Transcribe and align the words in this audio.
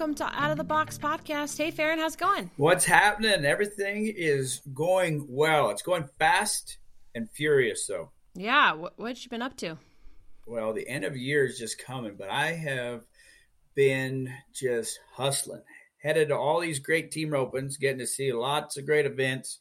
welcome 0.00 0.14
to 0.14 0.24
Out 0.24 0.50
of 0.50 0.56
the 0.56 0.64
Box 0.64 0.96
podcast. 0.96 1.58
Hey, 1.58 1.70
Ferron, 1.70 1.98
how's 1.98 2.14
it 2.14 2.20
going? 2.20 2.50
What's 2.56 2.86
happening? 2.86 3.44
Everything 3.44 4.10
is 4.16 4.62
going 4.72 5.26
well. 5.28 5.68
It's 5.68 5.82
going 5.82 6.08
fast 6.18 6.78
and 7.14 7.30
furious, 7.30 7.86
though. 7.86 8.10
Yeah, 8.34 8.72
what 8.72 8.98
what 8.98 9.22
you 9.22 9.28
been 9.28 9.42
up 9.42 9.58
to? 9.58 9.76
Well, 10.46 10.72
the 10.72 10.88
end 10.88 11.04
of 11.04 11.12
the 11.12 11.20
year 11.20 11.44
is 11.44 11.58
just 11.58 11.84
coming, 11.84 12.14
but 12.16 12.30
I 12.30 12.52
have 12.52 13.02
been 13.74 14.32
just 14.54 14.98
hustling, 15.12 15.60
headed 15.98 16.28
to 16.28 16.34
all 16.34 16.60
these 16.60 16.78
great 16.78 17.10
team 17.10 17.34
opens, 17.34 17.76
getting 17.76 17.98
to 17.98 18.06
see 18.06 18.32
lots 18.32 18.78
of 18.78 18.86
great 18.86 19.04
events, 19.04 19.60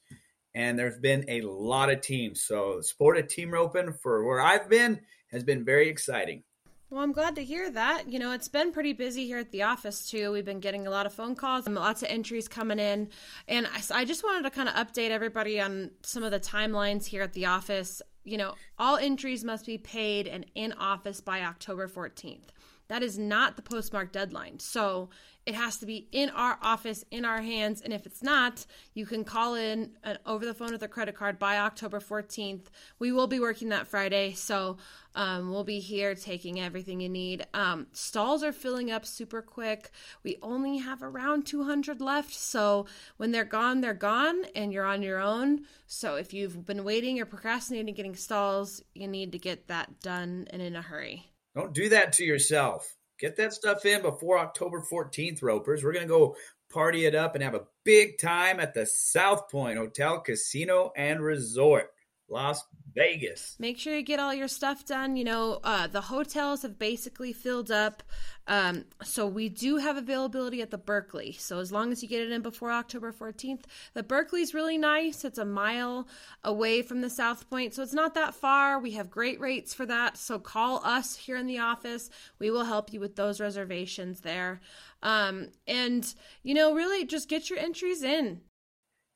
and 0.55 0.79
there's 0.79 0.99
been 0.99 1.25
a 1.27 1.41
lot 1.41 1.91
of 1.91 1.99
teams. 1.99 2.43
So, 2.43 2.77
the 2.77 2.83
sport 2.83 3.17
of 3.17 3.27
team 3.27 3.53
open 3.53 3.91
for 4.01 4.25
where 4.25 4.39
I've 4.39 4.69
been 4.69 5.01
has 5.33 5.43
been 5.43 5.65
very 5.65 5.89
exciting. 5.89 6.43
Well, 6.91 7.03
I'm 7.03 7.11
glad 7.11 7.35
to 7.35 7.43
hear 7.43 7.69
that. 7.69 8.11
You 8.11 8.17
know, 8.17 8.31
it's 8.31 8.47
been 8.47 8.71
pretty 8.71 8.93
busy 8.93 9.27
here 9.27 9.37
at 9.37 9.51
the 9.51 9.61
office 9.61 10.09
too. 10.09 10.31
We've 10.31 10.45
been 10.45 10.59
getting 10.59 10.87
a 10.87 10.89
lot 10.89 11.05
of 11.05 11.13
phone 11.13 11.35
calls 11.35 11.67
and 11.67 11.75
lots 11.75 12.01
of 12.01 12.09
entries 12.09 12.47
coming 12.47 12.79
in. 12.79 13.09
And 13.47 13.67
I, 13.67 13.99
I 13.99 14.05
just 14.05 14.23
wanted 14.23 14.41
to 14.43 14.49
kind 14.49 14.67
of 14.67 14.73
update 14.73 15.11
everybody 15.11 15.61
on 15.61 15.91
some 16.01 16.23
of 16.23 16.31
the 16.31 16.39
timelines 16.39 17.05
here 17.05 17.21
at 17.21 17.33
the 17.33 17.45
office. 17.45 18.01
You 18.23 18.37
know, 18.37 18.55
all 18.79 18.97
entries 18.97 19.43
must 19.43 19.67
be 19.67 19.77
paid 19.77 20.27
and 20.27 20.47
in 20.55 20.73
office 20.73 21.21
by 21.21 21.41
October 21.41 21.87
14th. 21.87 22.47
That 22.89 23.03
is 23.03 23.19
not 23.19 23.55
the 23.55 23.61
postmark 23.61 24.11
deadline. 24.11 24.59
So 24.59 25.09
it 25.45 25.55
has 25.55 25.77
to 25.77 25.85
be 25.85 26.07
in 26.11 26.29
our 26.31 26.57
office, 26.61 27.05
in 27.11 27.23
our 27.23 27.41
hands. 27.41 27.81
And 27.81 27.93
if 27.93 28.05
it's 28.05 28.21
not, 28.21 28.65
you 28.93 29.05
can 29.05 29.23
call 29.23 29.53
in 29.55 29.91
an, 30.03 30.17
over 30.25 30.43
the 30.43 30.55
phone 30.55 30.71
with 30.71 30.81
a 30.83 30.87
credit 30.87 31.15
card 31.15 31.39
by 31.39 31.57
October 31.57 31.99
14th. 31.99 32.65
We 32.97 33.11
will 33.11 33.27
be 33.27 33.39
working 33.39 33.69
that 33.69 33.87
Friday. 33.87 34.33
So 34.33 34.77
um, 35.13 35.51
we'll 35.51 35.63
be 35.63 35.79
here 35.79 36.15
taking 36.15 36.59
everything 36.59 36.99
you 36.99 37.09
need. 37.09 37.45
Um, 37.53 37.87
stalls 37.93 38.43
are 38.43 38.51
filling 38.51 38.89
up 38.89 39.05
super 39.05 39.41
quick. 39.41 39.91
We 40.23 40.37
only 40.41 40.79
have 40.79 41.03
around 41.03 41.45
200 41.45 42.01
left. 42.01 42.33
So 42.33 42.87
when 43.17 43.31
they're 43.31 43.45
gone, 43.45 43.81
they're 43.81 43.93
gone 43.93 44.45
and 44.55 44.73
you're 44.73 44.85
on 44.85 45.03
your 45.03 45.19
own. 45.19 45.61
So 45.85 46.15
if 46.15 46.33
you've 46.33 46.65
been 46.65 46.83
waiting 46.83 47.19
or 47.19 47.25
procrastinating 47.25 47.93
getting 47.93 48.15
stalls, 48.15 48.83
you 48.95 49.07
need 49.07 49.31
to 49.31 49.39
get 49.39 49.67
that 49.67 49.99
done 50.01 50.47
and 50.49 50.61
in 50.61 50.75
a 50.75 50.81
hurry. 50.81 51.28
Don't 51.55 51.73
do 51.73 51.89
that 51.89 52.13
to 52.13 52.23
yourself. 52.23 52.95
Get 53.19 53.35
that 53.37 53.53
stuff 53.53 53.85
in 53.85 54.01
before 54.01 54.37
October 54.37 54.81
14th, 54.81 55.41
Ropers. 55.41 55.83
We're 55.83 55.93
going 55.93 56.07
to 56.07 56.13
go 56.13 56.35
party 56.71 57.05
it 57.05 57.15
up 57.15 57.35
and 57.35 57.43
have 57.43 57.55
a 57.55 57.65
big 57.83 58.17
time 58.17 58.59
at 58.59 58.73
the 58.73 58.85
South 58.85 59.49
Point 59.49 59.77
Hotel, 59.77 60.19
Casino, 60.19 60.91
and 60.95 61.21
Resort. 61.21 61.91
Las 62.29 62.65
Vegas. 62.95 63.55
Make 63.59 63.77
sure 63.77 63.95
you 63.95 64.01
get 64.01 64.19
all 64.19 64.33
your 64.33 64.47
stuff 64.47 64.85
done. 64.85 65.15
You 65.15 65.23
know, 65.23 65.59
uh, 65.63 65.87
the 65.87 66.01
hotels 66.01 66.63
have 66.63 66.79
basically 66.79 67.33
filled 67.33 67.71
up. 67.71 68.03
Um, 68.47 68.85
so 69.03 69.27
we 69.27 69.47
do 69.47 69.77
have 69.77 69.95
availability 69.95 70.61
at 70.61 70.71
the 70.71 70.77
Berkley. 70.77 71.33
So 71.33 71.59
as 71.59 71.71
long 71.71 71.91
as 71.91 72.01
you 72.01 72.09
get 72.09 72.21
it 72.21 72.31
in 72.31 72.41
before 72.41 72.71
October 72.71 73.13
14th, 73.13 73.61
the 73.93 74.01
Berkley's 74.01 74.55
really 74.55 74.77
nice. 74.77 75.23
It's 75.23 75.37
a 75.37 75.45
mile 75.45 76.07
away 76.43 76.81
from 76.81 77.01
the 77.01 77.11
South 77.11 77.47
Point. 77.49 77.75
So 77.75 77.83
it's 77.83 77.93
not 77.93 78.15
that 78.15 78.33
far. 78.33 78.79
We 78.79 78.91
have 78.91 79.11
great 79.11 79.39
rates 79.39 79.73
for 79.73 79.85
that. 79.85 80.17
So 80.17 80.39
call 80.39 80.83
us 80.83 81.15
here 81.15 81.37
in 81.37 81.45
the 81.45 81.59
office. 81.59 82.09
We 82.39 82.49
will 82.49 82.65
help 82.65 82.91
you 82.91 82.99
with 82.99 83.15
those 83.15 83.39
reservations 83.39 84.21
there. 84.21 84.61
Um, 85.03 85.49
and, 85.67 86.11
you 86.41 86.55
know, 86.55 86.73
really 86.73 87.05
just 87.05 87.29
get 87.29 87.49
your 87.49 87.59
entries 87.59 88.01
in. 88.01 88.41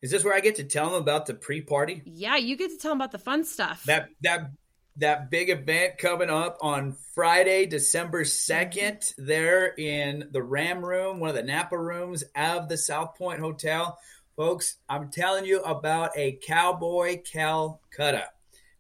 Is 0.04 0.12
this 0.12 0.26
where 0.26 0.36
I 0.36 0.42
get 0.42 0.56
to 0.56 0.66
tell 0.66 0.90
them 0.90 1.02
about 1.02 1.28
the 1.28 1.34
pre-party? 1.34 2.02
Yeah, 2.04 2.36
you 2.36 2.58
get 2.58 2.72
to 2.72 2.78
tell 2.78 2.92
them 2.92 3.00
about 3.00 3.14
the 3.14 3.20
fun 3.20 3.46
stuff. 3.46 3.86
That 3.86 4.10
that 4.22 4.52
that 4.98 5.32
big 5.32 5.50
event 5.50 5.98
coming 5.98 6.30
up 6.30 6.58
on 6.62 6.98
Friday, 7.16 7.66
December 7.66 8.26
2nd, 8.26 9.14
there 9.18 9.74
in 9.74 10.28
the 10.32 10.44
Ram 10.44 10.84
Room, 10.84 11.22
one 11.22 11.30
of 11.30 11.38
the 11.38 11.42
Napa 11.42 11.80
rooms 11.80 12.26
of 12.36 12.68
the 12.68 12.78
South 12.78 13.16
Point 13.16 13.40
Hotel. 13.40 13.98
Folks, 14.36 14.76
I'm 14.90 15.10
telling 15.10 15.46
you 15.46 15.62
about 15.62 16.12
a 16.18 16.34
Cowboy 16.34 17.22
Calcutta. 17.22 18.28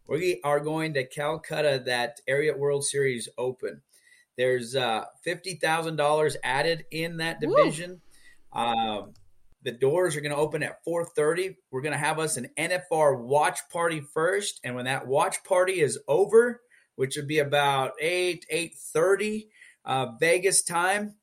We 0.09 0.41
are 0.43 0.59
going 0.59 0.93
to 0.95 1.07
Calcutta 1.07 1.83
that 1.85 2.19
Ariat 2.29 2.57
World 2.57 2.83
Series 2.83 3.29
Open. 3.37 3.81
There's 4.37 4.75
uh, 4.75 5.05
$50,000 5.25 6.35
added 6.43 6.85
in 6.91 7.17
that 7.17 7.39
division. 7.39 8.01
Um, 8.51 9.13
the 9.63 9.71
doors 9.71 10.15
are 10.15 10.21
going 10.21 10.33
to 10.33 10.37
open 10.37 10.63
at 10.63 10.83
4:30. 10.85 11.55
We're 11.71 11.81
going 11.81 11.93
to 11.93 11.97
have 11.97 12.19
us 12.19 12.37
an 12.37 12.49
NFR 12.57 13.19
watch 13.19 13.59
party 13.71 14.01
first, 14.01 14.59
and 14.63 14.75
when 14.75 14.85
that 14.85 15.07
watch 15.07 15.43
party 15.43 15.79
is 15.79 15.99
over, 16.07 16.61
which 16.95 17.15
would 17.15 17.27
be 17.27 17.39
about 17.39 17.93
8 17.99 18.45
8:30 18.51 19.47
uh, 19.85 20.07
Vegas 20.19 20.63
time, 20.63 21.15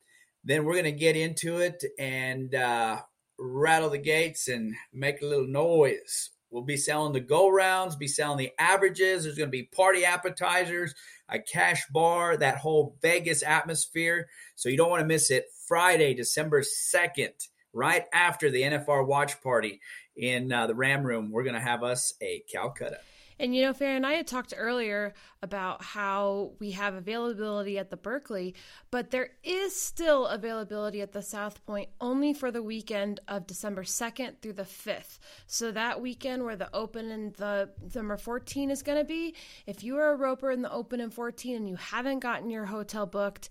then 0.44 0.64
we're 0.64 0.74
going 0.74 0.84
to 0.84 0.92
get 0.92 1.16
into 1.16 1.58
it 1.58 1.84
and 1.98 2.54
uh, 2.54 3.00
rattle 3.38 3.90
the 3.90 3.98
gates 3.98 4.48
and 4.48 4.74
make 4.92 5.22
a 5.22 5.26
little 5.26 5.46
noise. 5.46 6.30
We'll 6.50 6.62
be 6.62 6.76
selling 6.76 7.12
the 7.12 7.20
go 7.20 7.48
rounds, 7.48 7.94
be 7.94 8.08
selling 8.08 8.38
the 8.38 8.50
averages. 8.58 9.22
There's 9.22 9.36
going 9.36 9.48
to 9.48 9.52
be 9.52 9.64
party 9.64 10.04
appetizers, 10.04 10.94
a 11.28 11.38
cash 11.38 11.84
bar, 11.92 12.36
that 12.36 12.58
whole 12.58 12.96
Vegas 13.02 13.44
atmosphere. 13.44 14.28
So 14.56 14.68
you 14.68 14.76
don't 14.76 14.90
want 14.90 15.00
to 15.00 15.06
miss 15.06 15.30
it. 15.30 15.46
Friday, 15.68 16.12
December 16.14 16.62
2nd 16.62 17.48
right 17.72 18.04
after 18.12 18.50
the 18.50 18.62
NFR 18.62 19.06
watch 19.06 19.40
party 19.42 19.80
in 20.16 20.52
uh, 20.52 20.66
the 20.66 20.74
Ram 20.74 21.04
Room, 21.04 21.30
we're 21.30 21.44
going 21.44 21.54
to 21.54 21.60
have 21.60 21.82
us 21.82 22.14
a 22.20 22.42
Calcutta. 22.52 22.98
And 23.40 23.56
you 23.56 23.62
know, 23.62 23.72
Ferron 23.72 23.96
and 23.96 24.06
I 24.06 24.12
had 24.12 24.26
talked 24.26 24.52
earlier 24.54 25.14
about 25.42 25.82
how 25.82 26.52
we 26.58 26.72
have 26.72 26.94
availability 26.94 27.78
at 27.78 27.88
the 27.88 27.96
Berkley, 27.96 28.54
but 28.90 29.10
there 29.10 29.30
is 29.42 29.74
still 29.74 30.26
availability 30.26 31.00
at 31.00 31.12
the 31.12 31.22
South 31.22 31.64
Point 31.64 31.88
only 32.02 32.34
for 32.34 32.50
the 32.50 32.62
weekend 32.62 33.20
of 33.28 33.46
December 33.46 33.82
2nd 33.82 34.42
through 34.42 34.52
the 34.52 34.64
5th. 34.64 35.18
So 35.46 35.72
that 35.72 36.02
weekend 36.02 36.44
where 36.44 36.54
the 36.54 36.68
Open 36.74 37.10
and 37.10 37.34
the 37.36 37.70
number 37.94 38.18
14 38.18 38.70
is 38.70 38.82
going 38.82 38.98
to 38.98 39.04
be, 39.04 39.34
if 39.66 39.82
you 39.82 39.96
are 39.96 40.12
a 40.12 40.16
roper 40.16 40.50
in 40.50 40.60
the 40.60 40.70
Open 40.70 41.00
and 41.00 41.12
14 41.12 41.56
and 41.56 41.66
you 41.66 41.76
haven't 41.76 42.18
gotten 42.18 42.50
your 42.50 42.66
hotel 42.66 43.06
booked, 43.06 43.48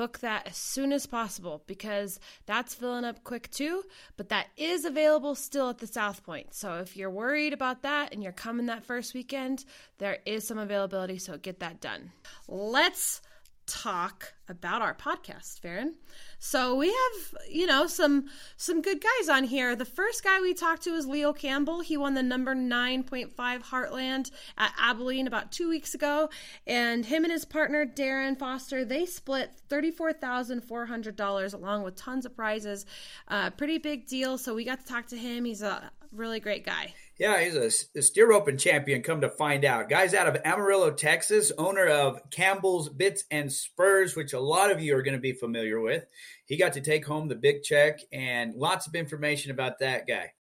book 0.00 0.20
that 0.20 0.46
as 0.46 0.56
soon 0.56 0.94
as 0.94 1.04
possible 1.04 1.62
because 1.66 2.18
that's 2.46 2.74
filling 2.74 3.04
up 3.04 3.22
quick 3.22 3.50
too. 3.50 3.82
But 4.16 4.30
that 4.30 4.46
is 4.56 4.86
available 4.86 5.34
still 5.34 5.68
at 5.68 5.76
the 5.76 5.86
South 5.86 6.24
Point. 6.24 6.54
So 6.54 6.76
if 6.76 6.96
you're 6.96 7.10
worried 7.10 7.52
about 7.52 7.82
that 7.82 8.14
and 8.14 8.22
you're 8.22 8.32
coming 8.32 8.64
that 8.66 8.86
first 8.86 9.12
weekend, 9.12 9.66
there 9.98 10.16
is 10.24 10.48
some 10.48 10.56
availability. 10.56 11.18
So 11.18 11.36
get 11.36 11.60
that 11.60 11.82
done. 11.82 12.12
Let's 12.48 13.20
talk 13.70 14.34
about 14.48 14.82
our 14.82 14.94
podcast, 14.94 15.60
Ferron. 15.60 15.94
So 16.40 16.74
we 16.74 16.88
have, 16.88 17.34
you 17.48 17.66
know, 17.66 17.86
some 17.86 18.26
some 18.56 18.82
good 18.82 19.00
guys 19.00 19.28
on 19.28 19.44
here. 19.44 19.76
The 19.76 19.84
first 19.84 20.24
guy 20.24 20.40
we 20.40 20.54
talked 20.54 20.82
to 20.82 20.90
is 20.94 21.06
Leo 21.06 21.32
Campbell. 21.32 21.80
He 21.80 21.96
won 21.96 22.14
the 22.14 22.22
number 22.22 22.54
9.5 22.54 23.30
Heartland 23.36 24.30
at 24.58 24.72
Abilene 24.78 25.26
about 25.28 25.52
2 25.52 25.68
weeks 25.68 25.94
ago, 25.94 26.30
and 26.66 27.06
him 27.06 27.24
and 27.24 27.32
his 27.32 27.44
partner 27.44 27.86
Darren 27.86 28.36
Foster, 28.36 28.84
they 28.84 29.06
split 29.06 29.52
$34,400 29.68 31.54
along 31.54 31.84
with 31.84 31.94
tons 31.94 32.26
of 32.26 32.34
prizes. 32.34 32.86
Uh, 33.28 33.50
pretty 33.50 33.78
big 33.78 34.06
deal. 34.06 34.36
So 34.36 34.54
we 34.54 34.64
got 34.64 34.80
to 34.80 34.86
talk 34.86 35.06
to 35.08 35.16
him. 35.16 35.44
He's 35.44 35.62
a 35.62 35.90
really 36.12 36.40
great 36.40 36.64
guy. 36.64 36.94
Yeah, 37.20 37.38
he's 37.44 37.54
a, 37.54 37.98
a 37.98 38.00
steer 38.00 38.32
open 38.32 38.56
champion. 38.56 39.02
Come 39.02 39.20
to 39.20 39.28
find 39.28 39.62
out, 39.66 39.90
guys 39.90 40.14
out 40.14 40.26
of 40.26 40.40
Amarillo, 40.42 40.90
Texas, 40.90 41.52
owner 41.58 41.86
of 41.86 42.18
Campbell's 42.30 42.88
Bits 42.88 43.24
and 43.30 43.52
Spurs, 43.52 44.16
which 44.16 44.32
a 44.32 44.40
lot 44.40 44.70
of 44.70 44.80
you 44.80 44.96
are 44.96 45.02
going 45.02 45.18
to 45.18 45.20
be 45.20 45.34
familiar 45.34 45.78
with. 45.78 46.06
He 46.46 46.56
got 46.56 46.72
to 46.72 46.80
take 46.80 47.04
home 47.04 47.28
the 47.28 47.34
big 47.34 47.62
check 47.62 47.98
and 48.10 48.54
lots 48.54 48.86
of 48.86 48.94
information 48.94 49.50
about 49.50 49.80
that 49.80 50.06
guy. 50.06 50.32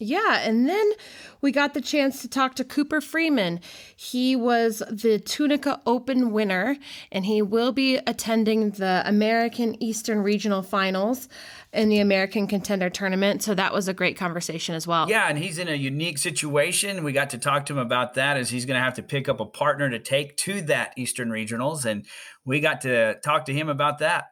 Yeah, 0.00 0.40
and 0.40 0.68
then 0.68 0.90
we 1.40 1.52
got 1.52 1.74
the 1.74 1.80
chance 1.80 2.20
to 2.22 2.28
talk 2.28 2.54
to 2.56 2.64
Cooper 2.64 3.00
Freeman. 3.00 3.60
He 3.94 4.34
was 4.34 4.82
the 4.90 5.20
Tunica 5.20 5.80
Open 5.86 6.32
winner, 6.32 6.76
and 7.12 7.24
he 7.24 7.42
will 7.42 7.70
be 7.70 7.96
attending 8.06 8.70
the 8.70 9.02
American 9.06 9.80
Eastern 9.82 10.22
Regional 10.22 10.62
Finals 10.62 11.28
in 11.72 11.90
the 11.90 12.00
American 12.00 12.46
Contender 12.48 12.90
Tournament. 12.90 13.42
So 13.42 13.54
that 13.54 13.72
was 13.72 13.86
a 13.86 13.94
great 13.94 14.16
conversation 14.16 14.74
as 14.74 14.86
well. 14.86 15.08
Yeah, 15.08 15.28
and 15.28 15.38
he's 15.38 15.58
in 15.58 15.68
a 15.68 15.74
unique 15.74 16.18
situation. 16.18 17.04
We 17.04 17.12
got 17.12 17.30
to 17.30 17.38
talk 17.38 17.66
to 17.66 17.74
him 17.74 17.78
about 17.78 18.14
that 18.14 18.36
as 18.36 18.50
he's 18.50 18.64
going 18.64 18.78
to 18.78 18.84
have 18.84 18.94
to 18.94 19.02
pick 19.02 19.28
up 19.28 19.38
a 19.38 19.46
partner 19.46 19.90
to 19.90 20.00
take 20.00 20.36
to 20.38 20.60
that 20.62 20.94
Eastern 20.96 21.28
Regionals, 21.28 21.84
and 21.84 22.04
we 22.44 22.58
got 22.58 22.80
to 22.80 23.14
talk 23.20 23.44
to 23.44 23.52
him 23.52 23.68
about 23.68 23.98
that. 23.98 24.24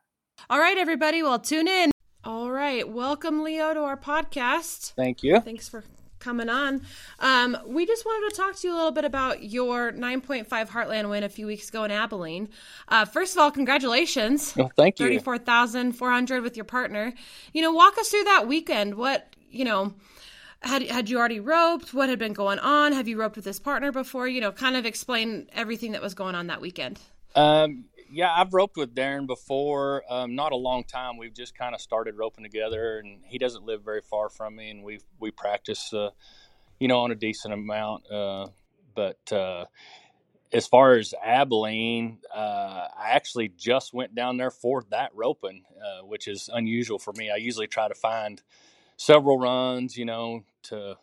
All 0.51 0.59
right, 0.59 0.77
everybody. 0.77 1.23
Well, 1.23 1.39
tune 1.39 1.69
in. 1.69 1.92
Right. 2.73 2.89
Welcome, 2.89 3.43
Leo, 3.43 3.75
to 3.75 3.81
our 3.81 3.99
podcast. 3.99 4.93
Thank 4.93 5.23
you. 5.23 5.39
Thanks 5.41 5.69
for 5.69 5.85
coming 6.21 6.49
on. 6.49 6.81
Um, 7.19 7.55
we 7.67 7.85
just 7.85 8.07
wanted 8.07 8.31
to 8.31 8.37
talk 8.41 8.57
to 8.57 8.67
you 8.67 8.73
a 8.73 8.77
little 8.77 8.93
bit 8.93 9.05
about 9.05 9.43
your 9.43 9.93
9.5 9.93 10.49
Heartland 10.71 11.11
win 11.11 11.23
a 11.23 11.29
few 11.29 11.47
weeks 11.47 11.69
ago 11.69 11.85
in 11.85 11.91
Abilene. 11.91 12.49
Uh, 12.89 13.05
first 13.05 13.35
of 13.35 13.43
all, 13.43 13.51
congratulations. 13.51 14.57
Well, 14.57 14.73
thank 14.75 14.99
you. 14.99 15.07
34,400 15.07 16.43
with 16.43 16.57
your 16.57 16.65
partner. 16.65 17.13
You 17.53 17.61
know, 17.61 17.73
walk 17.73 17.99
us 17.99 18.09
through 18.09 18.25
that 18.25 18.49
weekend. 18.49 18.95
What, 18.95 19.37
you 19.51 19.67
know, 19.67 19.93
had 20.63 20.81
had 20.85 21.11
you 21.11 21.19
already 21.19 21.41
roped? 21.41 21.93
What 21.93 22.09
had 22.09 22.19
been 22.19 22.33
going 22.33 22.59
on? 22.59 22.95
Have 22.95 23.07
you 23.07 23.21
roped 23.21 23.37
with 23.37 23.45
this 23.45 23.61
partner 23.61 23.93
before? 23.93 24.27
You 24.27 24.41
know, 24.41 24.51
kind 24.51 24.77
of 24.77 24.87
explain 24.87 25.51
everything 25.53 25.93
that 25.93 26.01
was 26.01 26.15
going 26.15 26.35
on 26.35 26.47
that 26.47 26.63
weekend. 26.63 26.99
Um, 27.35 27.85
yeah, 28.13 28.31
I've 28.31 28.53
roped 28.53 28.77
with 28.77 28.95
Darren 28.95 29.27
before. 29.27 30.05
Um, 30.09 30.35
not 30.35 30.53
a 30.53 30.57
long 30.57 30.85
time. 30.85 31.17
We've 31.17 31.35
just 31.35 31.57
kind 31.57 31.75
of 31.75 31.81
started 31.81 32.17
roping 32.17 32.45
together, 32.45 32.99
and 32.99 33.21
he 33.25 33.39
doesn't 33.39 33.65
live 33.65 33.83
very 33.83 34.03
far 34.03 34.29
from 34.29 34.57
me, 34.57 34.71
and 34.71 34.85
we 34.85 35.01
we 35.19 35.31
practice, 35.31 35.93
uh, 35.95 36.11
you 36.79 36.89
know, 36.89 37.01
on 37.01 37.11
a 37.11 37.15
decent 37.15 37.55
amount. 37.55 38.11
Uh, 38.11 38.49
but 38.95 39.33
uh, 39.33 39.65
as 40.53 40.67
far 40.67 40.97
as 40.97 41.15
Abilene, 41.25 42.19
uh, 42.35 42.89
I 42.99 43.11
actually 43.13 43.49
just 43.49 43.95
went 43.95 44.15
down 44.15 44.37
there 44.37 44.51
for 44.51 44.85
that 44.91 45.11
roping, 45.15 45.65
uh, 45.83 46.05
which 46.05 46.29
is 46.29 46.51
unusual 46.53 46.99
for 46.99 47.15
me. 47.15 47.31
I 47.31 47.37
usually 47.37 47.67
try 47.67 47.89
to 47.89 47.95
find 47.95 48.43
several 48.99 49.39
runs, 49.39 49.97
you 49.97 50.05
know, 50.05 50.45
to 50.65 50.97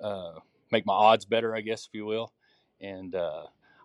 uh, 0.00 0.32
make 0.70 0.86
my 0.86 0.94
odds 0.94 1.24
better, 1.24 1.56
I 1.56 1.62
guess, 1.62 1.86
if 1.86 1.94
you 1.94 2.06
will. 2.06 2.32
And 2.80 3.16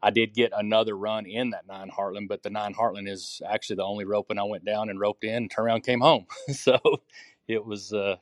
I 0.03 0.09
did 0.09 0.33
get 0.33 0.51
another 0.55 0.97
run 0.97 1.25
in 1.25 1.51
that 1.51 1.67
nine 1.67 1.91
Heartland, 1.91 2.27
but 2.27 2.43
the 2.43 2.49
nine 2.49 2.73
Heartland 2.73 3.07
is 3.07 3.41
actually 3.47 3.77
the 3.77 3.85
only 3.85 4.05
roping 4.05 4.39
I 4.39 4.43
went 4.43 4.65
down 4.65 4.89
and 4.89 4.99
roped 4.99 5.23
in, 5.23 5.35
and 5.35 5.51
turned 5.51 5.67
around, 5.67 5.83
came 5.83 6.01
home. 6.01 6.25
so 6.53 6.79
it 7.47 7.65
was 7.65 7.93
uh, 7.93 8.15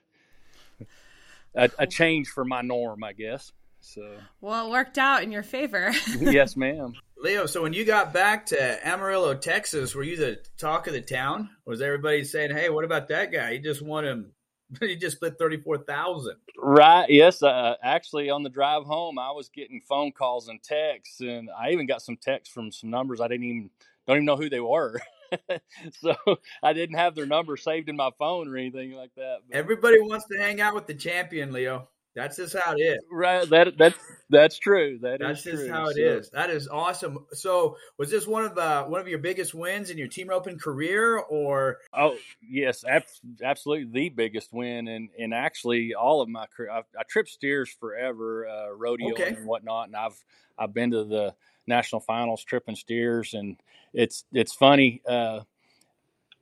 a, 1.56 1.70
a 1.80 1.88
change 1.88 2.28
for 2.28 2.44
my 2.44 2.62
norm, 2.62 3.04
I 3.04 3.14
guess. 3.14 3.52
So 3.82 4.18
well, 4.42 4.68
it 4.68 4.72
worked 4.72 4.98
out 4.98 5.24
in 5.24 5.32
your 5.32 5.44
favor. 5.44 5.92
yes, 6.20 6.58
ma'am. 6.58 6.94
Leo, 7.18 7.46
so 7.46 7.62
when 7.64 7.74
you 7.74 7.86
got 7.86 8.14
back 8.14 8.48
to 8.48 8.88
Amarillo, 8.88 9.36
Texas, 9.36 9.96
were 9.96 10.04
you 10.04 10.18
the 10.18 10.40
talk 10.58 10.88
of 10.88 10.94
the 10.94 11.02
town? 11.02 11.50
Was 11.66 11.82
everybody 11.82 12.24
saying, 12.24 12.52
"Hey, 12.52 12.70
what 12.70 12.86
about 12.86 13.08
that 13.10 13.32
guy? 13.32 13.54
He 13.54 13.60
just 13.60 13.82
won 13.82 14.06
him. 14.06 14.32
He 14.80 14.96
just 14.96 15.18
split 15.18 15.38
thirty 15.40 15.58
four 15.58 15.80
thousand. 15.80 16.36
Right. 16.58 17.10
Yes. 17.10 17.42
Uh, 17.42 17.76
actually, 17.82 18.30
on 18.30 18.44
the 18.44 18.50
drive 18.50 18.84
home, 18.84 19.18
I 19.18 19.32
was 19.32 19.50
getting 19.50 19.82
phone 19.82 20.12
calls 20.12 20.48
and 20.48 20.62
texts, 20.62 21.22
and 21.22 21.50
I 21.60 21.72
even 21.72 21.88
got 21.88 22.02
some 22.02 22.18
texts 22.18 22.54
from 22.54 22.72
some 22.72 22.90
numbers 22.90 23.20
I 23.20 23.28
didn't 23.28 23.46
even 23.46 23.70
don't 24.08 24.18
even 24.18 24.26
know 24.26 24.36
who 24.36 24.50
they 24.50 24.60
were. 24.60 25.00
so 26.02 26.16
I 26.64 26.74
didn't 26.74 26.98
have 26.98 27.16
their 27.16 27.26
number 27.26 27.58
saved 27.58 27.90
in 27.90 27.96
my 27.96 28.10
phone 28.18 28.48
or 28.48 28.58
anything 28.58 28.94
like 28.94 29.14
that. 29.16 29.38
But. 29.48 29.58
Everybody 29.58 30.00
wants 30.02 30.26
to 30.32 30.38
hang 30.38 30.62
out 30.62 30.76
with 30.76 30.88
the 30.88 30.96
champion, 30.96 31.52
Leo. 31.52 31.88
That's 32.20 32.36
just 32.36 32.56
how 32.58 32.74
it 32.74 32.82
is. 32.82 33.00
Right. 33.12 33.50
That 33.50 33.78
that's 33.78 33.98
that's 34.30 34.60
true. 34.60 35.00
That 35.02 35.20
that's 35.20 35.40
is 35.40 35.46
just 35.46 35.66
true. 35.66 35.74
how 35.74 35.88
it 35.88 35.96
so, 35.96 36.02
is. 36.02 36.30
That 36.32 36.50
is 36.50 36.68
awesome. 36.68 37.26
So, 37.34 37.78
was 37.98 38.12
this 38.12 38.28
one 38.28 38.44
of 38.44 38.56
the 38.56 38.84
one 38.88 39.00
of 39.00 39.08
your 39.08 39.20
biggest 39.20 39.54
wins 39.54 39.90
in 39.90 39.98
your 39.98 40.08
team 40.08 40.28
roping 40.28 40.60
career, 40.60 41.18
or? 41.18 41.78
Oh 41.94 42.18
yes, 42.42 42.84
ab- 42.84 43.04
absolutely 43.44 43.90
the 43.92 44.10
biggest 44.10 44.52
win, 44.52 44.88
and 44.88 45.10
and 45.18 45.34
actually 45.34 45.94
all 45.94 46.22
of 46.22 46.30
my 46.30 46.46
career. 46.56 46.72
I, 46.72 46.80
I 46.98 47.04
tripped 47.08 47.30
steers 47.30 47.70
forever, 47.80 48.48
uh, 48.48 48.70
rodeo 48.76 49.14
okay. 49.14 49.36
and 49.36 49.48
whatnot, 49.48 49.88
and 49.88 49.96
I've 49.96 50.22
I've 50.58 50.74
been 50.74 50.92
to 50.92 51.06
the 51.06 51.36
national 51.66 52.02
finals 52.02 52.44
tripping 52.44 52.76
steers, 52.76 53.34
and 53.34 53.58
it's 53.94 54.26
it's 54.34 54.54
funny. 54.54 55.02
Uh, 55.08 55.42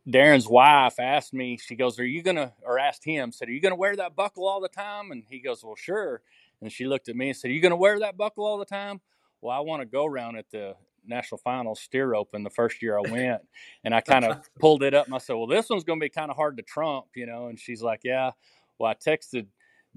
Darren's 0.07 0.47
wife 0.47 0.99
asked 0.99 1.33
me, 1.33 1.57
she 1.57 1.75
goes, 1.75 1.99
Are 1.99 2.05
you 2.05 2.21
going 2.21 2.37
to, 2.37 2.53
or 2.63 2.79
asked 2.79 3.03
him, 3.03 3.31
said, 3.31 3.49
Are 3.49 3.51
you 3.51 3.59
going 3.59 3.73
to 3.73 3.77
wear 3.77 3.95
that 3.97 4.15
buckle 4.15 4.47
all 4.47 4.61
the 4.61 4.69
time? 4.69 5.11
And 5.11 5.23
he 5.29 5.39
goes, 5.39 5.63
Well, 5.63 5.75
sure. 5.75 6.21
And 6.61 6.71
she 6.71 6.85
looked 6.85 7.09
at 7.09 7.15
me 7.15 7.29
and 7.29 7.37
said, 7.37 7.51
Are 7.51 7.53
you 7.53 7.61
going 7.61 7.71
to 7.71 7.77
wear 7.77 7.99
that 7.99 8.15
buckle 8.17 8.45
all 8.45 8.57
the 8.57 8.65
time? 8.65 9.01
Well, 9.41 9.55
I 9.55 9.59
want 9.59 9.81
to 9.81 9.85
go 9.85 10.05
around 10.05 10.37
at 10.37 10.49
the 10.49 10.75
national 11.05 11.39
finals 11.39 11.79
steer 11.79 12.15
open 12.15 12.43
the 12.43 12.49
first 12.49 12.81
year 12.81 12.97
I 12.97 13.01
went. 13.11 13.41
and 13.83 13.93
I 13.93 14.01
kind 14.01 14.25
of 14.25 14.41
pulled 14.59 14.83
it 14.83 14.93
up 14.93 15.05
and 15.07 15.15
I 15.15 15.19
said, 15.19 15.35
Well, 15.35 15.47
this 15.47 15.69
one's 15.69 15.83
going 15.83 15.99
to 15.99 16.05
be 16.05 16.09
kind 16.09 16.31
of 16.31 16.37
hard 16.37 16.57
to 16.57 16.63
trump, 16.63 17.07
you 17.15 17.25
know? 17.25 17.47
And 17.47 17.59
she's 17.59 17.81
like, 17.81 18.01
Yeah. 18.03 18.31
Well, 18.79 18.91
I 18.91 18.95
texted 18.95 19.47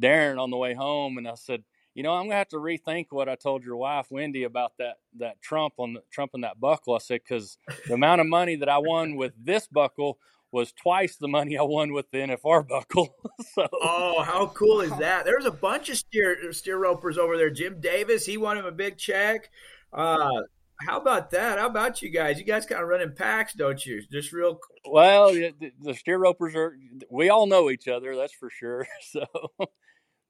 Darren 0.01 0.41
on 0.41 0.51
the 0.51 0.57
way 0.57 0.75
home 0.75 1.19
and 1.19 1.29
I 1.29 1.35
said, 1.35 1.63
you 1.95 2.03
know, 2.03 2.13
I'm 2.13 2.27
gonna 2.27 2.37
have 2.37 2.49
to 2.49 2.57
rethink 2.57 3.07
what 3.11 3.29
I 3.29 3.35
told 3.35 3.65
your 3.65 3.77
wife 3.77 4.07
Wendy 4.11 4.45
about 4.45 4.73
that 4.79 4.99
that 5.19 5.41
Trump 5.43 5.75
on 5.79 5.95
the 5.95 6.03
Trump 6.11 6.33
and 6.35 6.45
that 6.45 6.61
buckle. 6.61 6.95
I 6.95 6.99
said 6.99 7.21
because 7.27 7.59
the 7.87 7.95
amount 7.95 8.21
of 8.21 8.27
money 8.27 8.57
that 8.57 8.69
I 8.69 8.79
won 8.79 9.17
with 9.17 9.33
this 9.43 9.67
buckle 9.67 10.19
was 10.53 10.73
twice 10.73 11.17
the 11.17 11.29
money 11.29 11.57
I 11.57 11.63
won 11.63 11.93
with 11.93 12.11
the 12.11 12.19
NFR 12.19 12.67
buckle. 12.67 13.15
so, 13.55 13.67
oh, 13.73 14.23
how 14.23 14.49
cool 14.49 14.81
is 14.81 14.97
that? 14.99 15.25
There's 15.25 15.45
a 15.45 15.51
bunch 15.51 15.89
of 15.89 15.97
steer 15.97 16.53
steer 16.53 16.79
ropers 16.79 17.19
over 17.19 17.37
there. 17.37 17.51
Jim 17.51 17.81
Davis, 17.81 18.27
he 18.27 18.37
won 18.37 18.57
him 18.57 18.67
a 18.67 18.73
big 18.73 18.97
check. 18.97 19.51
Uh, 19.93 20.43
how 20.87 20.99
about 20.99 21.31
that? 21.33 21.59
How 21.59 21.67
about 21.67 22.03
you 22.03 22.11
guys? 22.11 22.39
You 22.39 22.45
guys 22.45 22.67
kind 22.67 22.83
of 22.83 22.89
running 22.89 23.15
packs, 23.15 23.53
don't 23.53 23.85
you? 23.85 24.03
Just 24.11 24.33
real. 24.33 24.59
Well, 24.89 25.33
the, 25.33 25.73
the 25.81 25.95
steer 25.95 26.19
ropers 26.19 26.55
are. 26.55 26.77
We 27.11 27.29
all 27.29 27.47
know 27.47 27.71
each 27.71 27.89
other, 27.89 28.17
that's 28.17 28.33
for 28.33 28.51
sure. 28.51 28.87
So, 29.11 29.27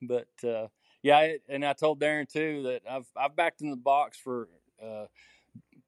but 0.02 0.28
uh, 0.42 0.68
yeah, 1.02 1.34
and 1.48 1.64
I 1.64 1.72
told 1.72 2.00
Darren 2.00 2.30
too 2.30 2.62
that 2.64 2.82
I've 2.88 3.06
I've 3.16 3.36
backed 3.36 3.62
in 3.62 3.70
the 3.70 3.76
box 3.76 4.18
for 4.18 4.48
uh, 4.82 5.06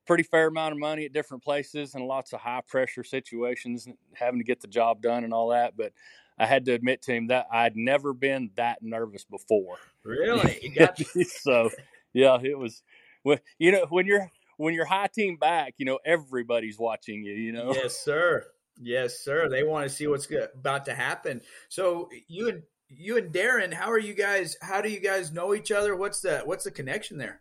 pretty 0.07 0.23
fair 0.23 0.49
amount 0.49 0.73
of 0.73 0.79
money 0.79 1.05
at 1.05 1.13
different 1.13 1.43
places 1.43 1.95
and 1.95 2.05
lots 2.07 2.33
of 2.33 2.41
high 2.41 2.63
pressure 2.67 3.05
situations, 3.05 3.87
having 4.15 4.41
to 4.41 4.45
get 4.45 4.61
the 4.61 4.69
job 4.69 5.03
done 5.03 5.25
and 5.25 5.33
all 5.33 5.49
that. 5.49 5.77
But 5.77 5.93
I 6.39 6.47
had 6.47 6.65
to 6.67 6.73
admit 6.73 7.03
to 7.03 7.13
him 7.13 7.29
that 7.29 7.47
I'd 7.53 7.77
never 7.77 8.13
been 8.13 8.51
that 8.57 8.83
nervous 8.83 9.25
before. 9.25 9.77
Really? 10.05 10.75
so, 11.29 11.71
yeah, 12.13 12.39
it 12.43 12.59
was. 12.59 12.83
Well, 13.25 13.39
you 13.59 13.71
know, 13.71 13.87
when 13.89 14.07
you're 14.07 14.31
when 14.57 14.75
you're 14.75 14.85
high 14.85 15.09
team 15.09 15.37
back, 15.37 15.75
you 15.79 15.87
know 15.87 15.99
everybody's 16.05 16.79
watching 16.79 17.23
you. 17.23 17.35
You 17.35 17.53
know. 17.53 17.73
Yes, 17.75 17.97
sir. 17.97 18.47
Yes, 18.81 19.21
sir. 19.21 19.49
They 19.49 19.63
want 19.63 19.89
to 19.89 19.95
see 19.95 20.07
what's 20.07 20.27
about 20.55 20.87
to 20.87 20.95
happen. 20.95 21.43
So 21.69 22.09
you 22.27 22.49
and 22.49 22.63
you 22.97 23.17
and 23.17 23.33
Darren, 23.33 23.73
how 23.73 23.91
are 23.91 23.99
you 23.99 24.15
guys? 24.15 24.57
How 24.61 24.81
do 24.81 24.91
you 24.91 25.01
guys 25.01 25.33
know 25.33 25.55
each 25.55 25.73
other? 25.73 25.97
What's 25.97 26.21
the 26.21 26.43
what's 26.45 26.65
the 26.65 26.71
connection 26.71 27.19
there? 27.19 27.41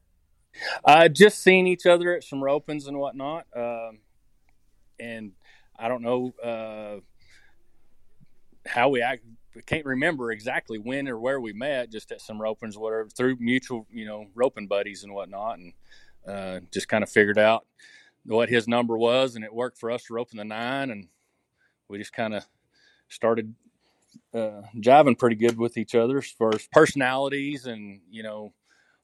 Uh, 0.83 1.07
just 1.07 1.39
seeing 1.39 1.67
each 1.67 1.85
other 1.85 2.13
at 2.13 2.23
some 2.23 2.39
ropings 2.39 2.87
and 2.87 2.97
whatnot, 2.97 3.45
um, 3.55 3.99
and 4.99 5.31
I 5.77 5.87
don't 5.87 6.01
know 6.01 6.33
uh, 6.43 6.99
how 8.67 8.89
we 8.89 9.01
act. 9.01 9.23
Can't 9.65 9.85
remember 9.85 10.31
exactly 10.31 10.77
when 10.77 11.07
or 11.07 11.19
where 11.19 11.41
we 11.41 11.53
met. 11.53 11.91
Just 11.91 12.11
at 12.11 12.21
some 12.21 12.39
ropings, 12.39 12.77
whatever, 12.77 13.09
through 13.09 13.35
mutual, 13.39 13.85
you 13.91 14.05
know, 14.05 14.27
roping 14.33 14.67
buddies 14.67 15.03
and 15.03 15.13
whatnot, 15.13 15.59
and 15.59 15.73
uh, 16.27 16.59
just 16.71 16.87
kind 16.87 17.03
of 17.03 17.09
figured 17.09 17.37
out 17.37 17.65
what 18.25 18.49
his 18.49 18.67
number 18.67 18.97
was, 18.97 19.35
and 19.35 19.43
it 19.43 19.53
worked 19.53 19.77
for 19.77 19.91
us 19.91 20.03
to 20.03 20.13
rope 20.13 20.29
in 20.31 20.37
the 20.37 20.45
nine, 20.45 20.91
and 20.91 21.07
we 21.87 21.97
just 21.97 22.13
kind 22.13 22.33
of 22.33 22.45
started 23.09 23.53
uh, 24.33 24.61
jiving 24.77 25.17
pretty 25.17 25.35
good 25.35 25.57
with 25.57 25.77
each 25.77 25.95
other 25.95 26.17
as 26.17 26.31
far 26.31 26.53
as 26.53 26.67
personalities 26.71 27.65
and 27.65 28.01
you 28.09 28.23
know 28.23 28.53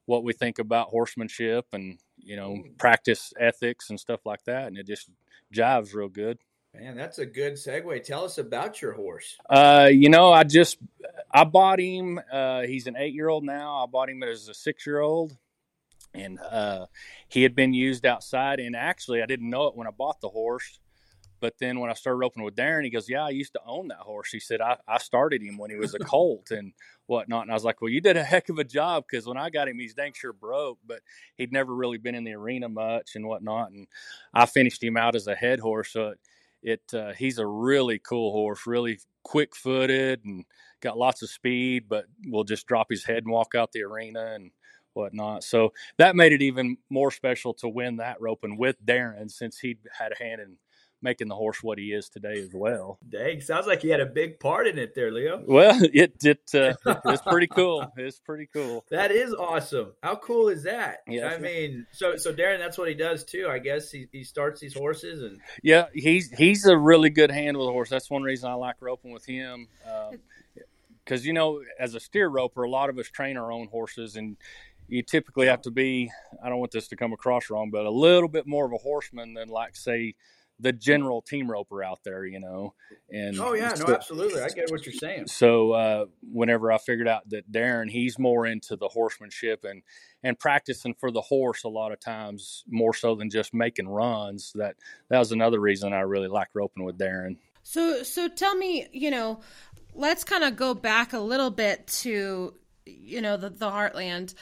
what 0.06 0.24
we 0.24 0.34
think 0.34 0.58
about 0.58 0.88
horsemanship 0.88 1.66
and 1.74 2.00
you 2.18 2.36
know 2.36 2.64
practice 2.78 3.34
ethics 3.40 3.90
and 3.90 4.00
stuff 4.00 4.26
like 4.26 4.44
that, 4.46 4.68
and 4.68 4.78
it 4.78 4.88
just 4.88 5.10
jives 5.54 5.94
real 5.94 6.10
good. 6.10 6.40
Man, 6.74 6.96
that's 6.96 7.20
a 7.20 7.26
good 7.26 7.54
segue. 7.54 8.04
Tell 8.04 8.26
us 8.26 8.38
about 8.38 8.82
your 8.82 8.94
horse. 8.94 9.38
Uh, 9.50 9.90
you 9.92 10.10
know, 10.10 10.32
I 10.32 10.44
just 10.44 10.78
I 11.32 11.44
bought 11.44 11.80
him. 11.80 12.20
Uh, 12.32 12.62
he's 12.62 12.88
an 12.88 12.96
eight 12.98 13.14
year 13.14 13.30
old 13.30 13.44
now. 13.44 13.84
I 13.84 13.86
bought 13.88 14.10
him 14.10 14.24
as 14.24 14.48
a 14.48 14.54
six 14.54 14.86
year 14.86 15.00
old, 15.00 15.36
and 16.14 16.40
uh, 16.40 16.86
he 17.28 17.44
had 17.44 17.56
been 17.56 17.74
used 17.74 18.06
outside. 18.06 18.60
And 18.60 18.76
actually, 18.76 19.22
I 19.22 19.26
didn't 19.26 19.50
know 19.50 19.68
it 19.68 19.76
when 19.76 19.88
I 19.88 19.92
bought 19.92 20.22
the 20.22 20.30
horse. 20.30 20.80
But 21.40 21.56
then 21.60 21.80
when 21.80 21.90
I 21.90 21.94
started 21.94 22.18
roping 22.18 22.44
with 22.44 22.56
Darren, 22.56 22.84
he 22.84 22.90
goes, 22.90 23.10
"Yeah, 23.10 23.26
I 23.26 23.30
used 23.30 23.54
to 23.54 23.62
own 23.66 23.90
that 23.90 24.00
horse." 24.00 24.30
He 24.32 24.40
said, 24.40 24.62
"I, 24.62 24.78
I 24.88 24.98
started 24.98 25.42
him 25.42 25.58
when 25.58 25.70
he 25.70 25.78
was 25.78 25.94
a 25.94 26.00
colt 26.14 26.52
and 26.52 26.74
whatnot." 27.06 27.44
And 27.44 27.52
I 27.52 27.54
was 27.54 27.64
like, 27.64 27.82
"Well, 27.82 27.92
you 27.92 28.02
did 28.02 28.18
a 28.18 28.24
heck 28.24 28.50
of 28.50 28.58
a 28.58 28.64
job 28.64 29.06
because 29.10 29.28
when 29.28 29.38
I 29.38 29.50
got 29.50 29.68
him, 29.68 29.80
he's 29.80 29.94
dang 29.94 30.14
sure 30.14 30.34
broke, 30.34 30.80
but 30.86 31.02
he'd 31.36 31.52
never 31.52 31.74
really 31.74 31.98
been 31.98 32.16
in 32.16 32.24
the 32.24 32.34
arena 32.34 32.70
much 32.70 33.16
and 33.16 33.28
whatnot." 33.28 33.72
And 33.72 33.88
I 34.34 34.46
finished 34.46 34.84
him 34.84 34.98
out 34.98 35.16
as 35.16 35.28
a 35.28 35.36
head 35.36 35.60
horse, 35.60 35.92
so 35.92 36.10
it, 36.10 36.20
it 36.64 36.94
uh, 36.94 37.14
he's 37.14 37.38
a 37.38 37.48
really 37.48 38.00
cool 38.00 38.32
horse, 38.32 38.66
really 38.66 39.00
quick 39.24 39.56
footed 39.56 40.24
and 40.26 40.46
got 40.82 40.98
lots 40.98 41.22
of 41.22 41.30
speed, 41.30 41.86
but 41.90 42.06
will 42.28 42.46
just 42.46 42.66
drop 42.66 42.88
his 42.90 43.04
head 43.04 43.24
and 43.24 43.32
walk 43.32 43.54
out 43.56 43.72
the 43.74 43.84
arena 43.84 44.34
and 44.34 44.52
whatnot. 44.94 45.44
So 45.44 45.74
that 45.98 46.16
made 46.16 46.32
it 46.34 46.42
even 46.42 46.78
more 46.90 47.12
special 47.12 47.54
to 47.56 47.70
win 47.70 47.98
that 47.98 48.20
roping 48.20 48.58
with 48.58 48.84
Darren 48.84 49.30
since 49.30 49.60
he 49.60 49.78
had 49.98 50.12
a 50.12 50.24
hand 50.24 50.42
in 50.42 50.58
making 51.02 51.28
the 51.28 51.36
horse 51.36 51.62
what 51.62 51.78
he 51.78 51.94
is 51.94 52.10
today 52.10 52.42
as 52.42 52.50
well. 52.54 52.98
Dang, 53.08 53.42
sounds 53.42 53.68
like 53.68 53.82
he 53.82 53.90
had 53.90 54.00
a 54.00 54.06
big 54.06 54.40
part 54.40 54.68
in 54.68 54.78
it 54.78 54.96
there, 54.96 55.12
Leo. 55.12 55.44
Well, 55.46 55.80
it 55.94 56.24
it 56.24 56.42
uh, 56.54 56.74
it's 57.06 57.22
pretty 57.22 57.48
cool. 57.48 57.92
It's 57.98 58.20
pretty 58.20 58.48
cool. 58.52 58.86
That 58.90 59.12
is 59.12 59.34
awesome. 59.34 59.94
How 60.02 60.16
cool 60.16 60.50
is 60.50 60.64
that? 60.64 61.00
Yeah, 61.08 61.28
I 61.28 61.38
mean, 61.38 61.86
so 61.92 62.16
so 62.16 62.34
Darren, 62.34 62.60
that's 62.60 62.78
what 62.78 62.88
he 62.88 62.96
does 62.96 63.24
too. 63.24 63.48
I 63.50 63.60
guess 63.60 63.92
he, 63.92 64.08
he 64.12 64.24
starts 64.24 64.60
these 64.60 64.74
horses 64.74 65.24
and 65.24 65.40
yeah, 65.64 65.86
he's 65.94 66.32
he's 66.32 66.66
a 66.66 66.78
really 66.78 67.10
good 67.10 67.32
hand 67.32 67.58
with 67.58 67.68
a 67.68 67.72
horse. 67.72 67.90
That's 67.90 68.10
one 68.10 68.24
reason 68.24 68.50
I 68.50 68.54
like 68.54 68.76
roping 68.80 69.12
with 69.12 69.26
him. 69.26 69.68
because 71.04 71.22
um, 71.22 71.26
you 71.26 71.34
know, 71.34 71.62
as 71.80 71.96
a 71.96 72.00
steer 72.00 72.28
roper, 72.28 72.64
a 72.64 72.70
lot 72.70 72.90
of 72.90 72.98
us 72.98 73.08
train 73.08 73.38
our 73.38 73.52
own 73.52 73.68
horses, 73.68 74.16
and 74.16 74.38
you 74.88 75.04
typically 75.04 75.48
have 75.48 75.62
to 75.64 75.72
be. 75.72 76.12
I 76.44 76.50
don't 76.50 76.60
want 76.60 76.72
this 76.72 76.88
to 76.90 76.96
come 76.96 77.14
across 77.14 77.50
wrong, 77.50 77.70
but 77.72 77.86
a 77.86 77.92
little 77.92 78.30
bit 78.30 78.48
more 78.48 78.66
of 78.66 78.74
a 78.74 78.78
horseman 78.78 79.34
than, 79.34 79.50
like, 79.50 79.76
say, 79.76 80.16
the 80.60 80.74
general 80.74 81.22
team 81.22 81.50
roper 81.50 81.84
out 81.84 82.00
there, 82.04 82.26
you 82.26 82.40
know. 82.40 82.74
And 83.12 83.40
oh 83.40 83.54
yeah, 83.54 83.74
no, 83.78 83.94
absolutely, 83.94 84.42
I 84.42 84.50
get 84.50 84.72
what 84.72 84.86
you're 84.86 84.94
saying. 84.94 85.28
So 85.28 85.72
uh, 85.72 86.06
whenever 86.22 86.72
I 86.72 86.78
figured 86.78 87.08
out 87.08 87.30
that 87.30 87.52
Darren, 87.52 87.90
he's 87.90 88.18
more 88.18 88.46
into 88.46 88.76
the 88.76 88.88
horsemanship 88.88 89.64
and 89.64 89.84
and 90.24 90.38
practicing 90.38 90.94
for 90.94 91.12
the 91.12 91.22
horse 91.22 91.64
a 91.64 91.70
lot 91.70 91.92
of 91.92 92.00
times 92.00 92.64
more 92.68 92.94
so 92.94 93.16
than 93.16 93.30
just 93.30 93.54
making 93.54 93.88
runs. 93.88 94.52
That 94.56 94.76
that 95.10 95.20
was 95.20 95.32
another 95.32 95.60
reason 95.60 95.94
I 95.94 96.02
really 96.02 96.28
like 96.28 96.50
roping 96.54 96.84
with 96.84 96.98
Darren. 96.98 97.38
So 97.64 98.04
so 98.04 98.28
tell 98.28 98.56
me, 98.56 98.88
you 98.92 99.12
know, 99.12 99.42
let's 99.94 100.24
kind 100.24 100.44
of 100.44 100.56
go 100.56 100.74
back 100.74 101.14
a 101.14 101.20
little 101.20 101.52
bit 101.52 101.88
to 101.88 102.54
you 102.86 103.22
know 103.22 103.38
the, 103.38 103.50
the 103.50 103.70
heartland 103.70 104.34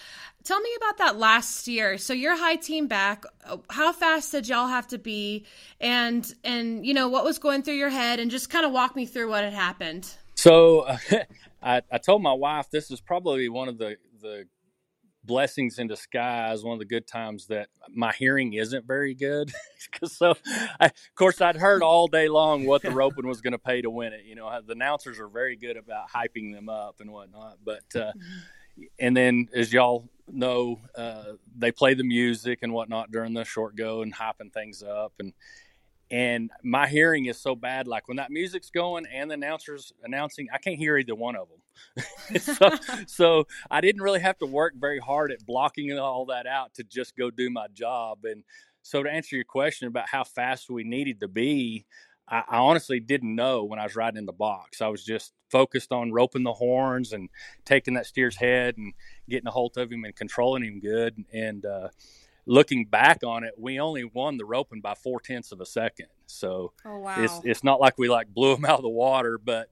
tell 0.46 0.62
me 0.62 0.70
about 0.78 0.98
that 1.00 1.18
last 1.18 1.68
year. 1.68 1.98
So 1.98 2.14
your 2.14 2.38
high 2.38 2.56
team 2.56 2.88
back. 2.88 3.26
How 3.70 3.92
fast 3.92 4.32
did 4.32 4.48
y'all 4.48 4.68
have 4.68 4.88
to 4.88 4.98
be? 4.98 5.46
And 5.82 6.32
and 6.44 6.86
you 6.86 6.94
know 6.94 7.10
what 7.10 7.26
was 7.26 7.40
going 7.40 7.64
through 7.64 7.76
your 7.76 7.90
head? 7.90 8.20
And 8.20 8.32
just 8.32 8.50
kind 8.50 8.66
of 8.66 8.72
walk 8.72 8.96
me 8.96 9.06
through 9.06 9.30
what 9.30 9.44
had 9.44 9.54
happened. 9.54 10.10
So 10.36 10.82
uh, 10.82 10.98
I, 11.64 11.82
I 11.92 11.98
told 11.98 12.22
my 12.22 12.34
wife 12.34 12.68
this 12.72 12.92
is 12.92 13.02
probably 13.02 13.50
one 13.50 13.68
of 13.68 13.78
the 13.78 13.98
the 14.22 14.46
blessings 15.24 15.80
in 15.80 15.88
disguise 15.88 16.64
one 16.64 16.74
of 16.74 16.80
the 16.80 16.86
good 16.86 17.08
times 17.08 17.48
that 17.48 17.68
my 17.90 18.14
hearing 18.14 18.54
isn't 18.54 18.86
very 18.86 19.14
good. 19.14 19.52
Because 19.92 20.18
so 20.18 20.34
I, 20.80 20.88
of 20.88 21.16
course 21.16 21.40
i'd 21.42 21.58
heard 21.58 21.84
all 21.84 22.08
day 22.08 22.28
long 22.28 22.66
what 22.66 22.82
the 22.82 22.90
roping 22.90 23.28
was 23.28 23.42
going 23.42 23.52
to 23.52 23.60
pay 23.60 23.84
to 23.84 23.90
win 23.92 24.14
it 24.14 24.26
you 24.26 24.34
know 24.34 24.50
the 24.66 24.74
announcers 24.74 25.20
are 25.20 25.28
very 25.28 25.56
good 25.56 25.78
about 25.78 26.10
hyping 26.10 26.54
them 26.54 26.70
up 26.70 26.96
and 27.02 27.12
whatnot 27.12 27.60
but 27.64 27.84
uh, 27.94 28.00
mm-hmm. 28.00 28.20
And 29.00 29.16
then 29.16 29.48
as 29.54 29.72
y'all 29.72 30.10
know 30.32 30.80
uh, 30.96 31.34
they 31.58 31.72
play 31.72 31.94
the 31.94 32.04
music 32.04 32.60
and 32.62 32.74
whatnot 32.74 33.12
during 33.12 33.34
the 33.34 33.44
short 33.44 33.76
go 33.76 34.02
and 34.02 34.14
hyping 34.14 34.52
things 34.54 34.84
up. 34.84 35.14
And 35.20 35.34
and 36.12 36.52
my 36.64 36.88
hearing 36.88 37.26
is 37.26 37.40
so 37.40 37.56
bad 37.56 37.88
like 37.88 38.08
when 38.08 38.18
that 38.18 38.30
music's 38.30 38.70
going 38.70 39.08
and 39.12 39.32
the 39.32 39.34
announcers 39.34 39.92
announcing 40.04 40.48
i 40.54 40.60
can't 40.60 40.78
hear 40.78 40.98
either 40.98 41.16
one 41.16 41.36
of 41.36 41.48
them. 41.50 42.06
So, 42.40 42.70
so, 43.08 43.48
i 43.72 43.82
didn't 43.82 44.02
really 44.02 44.20
have 44.20 44.38
to 44.40 44.46
work 44.46 44.74
very 44.78 45.00
hard 45.00 45.32
at 45.32 45.46
blocking 45.46 45.98
all 45.98 46.26
that 46.28 46.48
out 46.48 46.74
to 46.76 46.84
just 46.84 47.16
go 47.16 47.30
do 47.32 47.50
my 47.50 47.68
job. 47.74 48.20
And 48.24 48.44
so 48.82 49.02
to 49.02 49.10
answer 49.10 49.36
your 49.36 49.46
question 49.46 49.88
about 49.88 50.08
how 50.08 50.24
fast 50.24 50.70
we 50.70 50.84
needed 50.84 51.20
to 51.22 51.28
be 51.28 51.86
I, 52.28 52.44
I 52.48 52.58
honestly 52.58 53.00
didn't 53.00 53.36
know 53.36 53.64
when 53.64 53.80
i 53.80 53.84
was 53.84 53.96
riding 53.96 54.18
in 54.18 54.26
the 54.26 54.34
box 54.34 54.82
i 54.82 54.88
was 54.88 55.04
just 55.04 55.34
focused 55.50 55.92
on 55.92 56.12
roping 56.12 56.44
the 56.44 56.54
horns 56.54 57.14
and 57.14 57.30
taking 57.66 57.94
that 57.94 58.06
steer's 58.06 58.36
head 58.36 58.78
and 58.78 58.94
getting 59.30 59.48
a 59.48 59.52
hold 59.52 59.78
of 59.78 59.92
him 59.92 60.04
and 60.04 60.16
controlling 60.16 60.64
him 60.64 60.80
good 60.80 61.24
and 61.34 61.66
uh, 61.66 61.90
looking 62.46 62.86
back 62.86 63.24
on 63.26 63.44
it, 63.44 63.54
we 63.58 63.80
only 63.80 64.04
won 64.04 64.38
the 64.38 64.46
roping 64.46 64.82
by 64.82 64.94
four 64.94 65.20
tenths 65.20 65.52
of 65.52 65.62
a 65.62 65.66
second. 65.66 66.08
So 66.28 66.74
oh, 66.86 67.00
wow. 67.00 67.16
it's 67.18 67.40
it's 67.44 67.64
not 67.64 67.80
like 67.80 67.98
we 67.98 68.10
like 68.10 68.34
blew 68.34 68.56
him 68.56 68.66
out 68.66 68.80
of 68.80 68.84
the 68.84 68.90
water, 68.90 69.38
but 69.38 69.70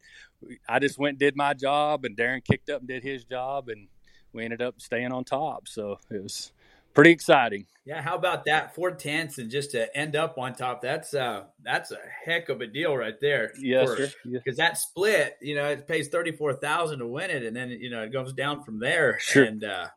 I 0.68 0.80
just 0.80 0.98
went 0.98 1.14
and 1.14 1.20
did 1.20 1.36
my 1.36 1.54
job, 1.54 2.06
and 2.06 2.18
Darren 2.18 2.44
kicked 2.44 2.70
up 2.70 2.80
and 2.80 2.88
did 2.88 3.04
his 3.04 3.24
job, 3.24 3.70
and 3.70 3.88
we 4.34 4.44
ended 4.44 4.62
up 4.62 4.82
staying 4.82 5.12
on 5.12 5.24
top. 5.24 5.68
So 5.68 6.00
it 6.10 6.22
was 6.22 6.52
pretty 6.94 7.12
exciting. 7.12 7.66
Yeah, 7.86 8.02
how 8.02 8.16
about 8.16 8.46
that? 8.46 8.76
Four 8.76 8.92
tenths 8.92 9.38
and 9.38 9.52
just 9.52 9.72
to 9.72 9.96
end 9.96 10.16
up 10.16 10.38
on 10.38 10.54
top. 10.54 10.82
That's 10.82 11.14
uh 11.14 11.44
that's 11.62 11.92
a 11.92 11.98
heck 12.26 12.50
of 12.50 12.62
a 12.62 12.68
deal 12.68 12.96
right 12.96 13.20
there. 13.20 13.52
Yes, 13.60 14.14
because 14.26 14.58
that 14.58 14.78
split, 14.78 15.38
you 15.42 15.56
know, 15.56 15.66
it 15.66 15.88
pays 15.88 16.08
thirty 16.08 16.32
four 16.32 16.54
thousand 16.54 17.00
to 17.00 17.08
win 17.08 17.30
it, 17.30 17.44
and 17.44 17.56
then 17.56 17.70
you 17.72 17.90
know 17.90 18.02
it 18.04 18.14
goes 18.14 18.34
down 18.34 18.64
from 18.64 18.80
there. 18.80 19.20
Sure. 19.20 19.44
And 19.44 19.64
uh, 19.64 19.88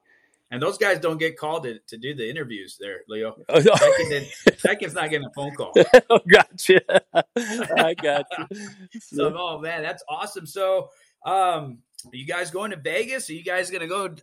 and 0.50 0.62
those 0.62 0.78
guys 0.78 1.00
don't 1.00 1.18
get 1.18 1.36
called 1.36 1.64
to, 1.64 1.78
to 1.88 1.96
do 1.96 2.14
the 2.14 2.28
interviews 2.28 2.76
there, 2.80 3.00
Leo. 3.08 3.36
Oh, 3.48 3.60
Second, 3.60 4.26
Second's 4.58 4.94
not 4.94 5.10
getting 5.10 5.26
a 5.26 5.32
phone 5.34 5.54
call. 5.54 5.72
oh, 6.10 6.20
gotcha. 6.28 6.80
I 7.36 7.94
got 7.94 8.26
you. 8.38 9.00
so, 9.00 9.34
oh 9.36 9.58
man, 9.58 9.82
that's 9.82 10.04
awesome. 10.08 10.46
So, 10.46 10.90
um, 11.24 11.78
are 12.04 12.16
you 12.16 12.26
guys 12.26 12.50
going 12.50 12.70
to 12.70 12.76
Vegas? 12.76 13.28
Are 13.28 13.32
you 13.32 13.42
guys 13.42 13.70
going 13.70 13.80
to 13.80 13.88
go 13.88 14.14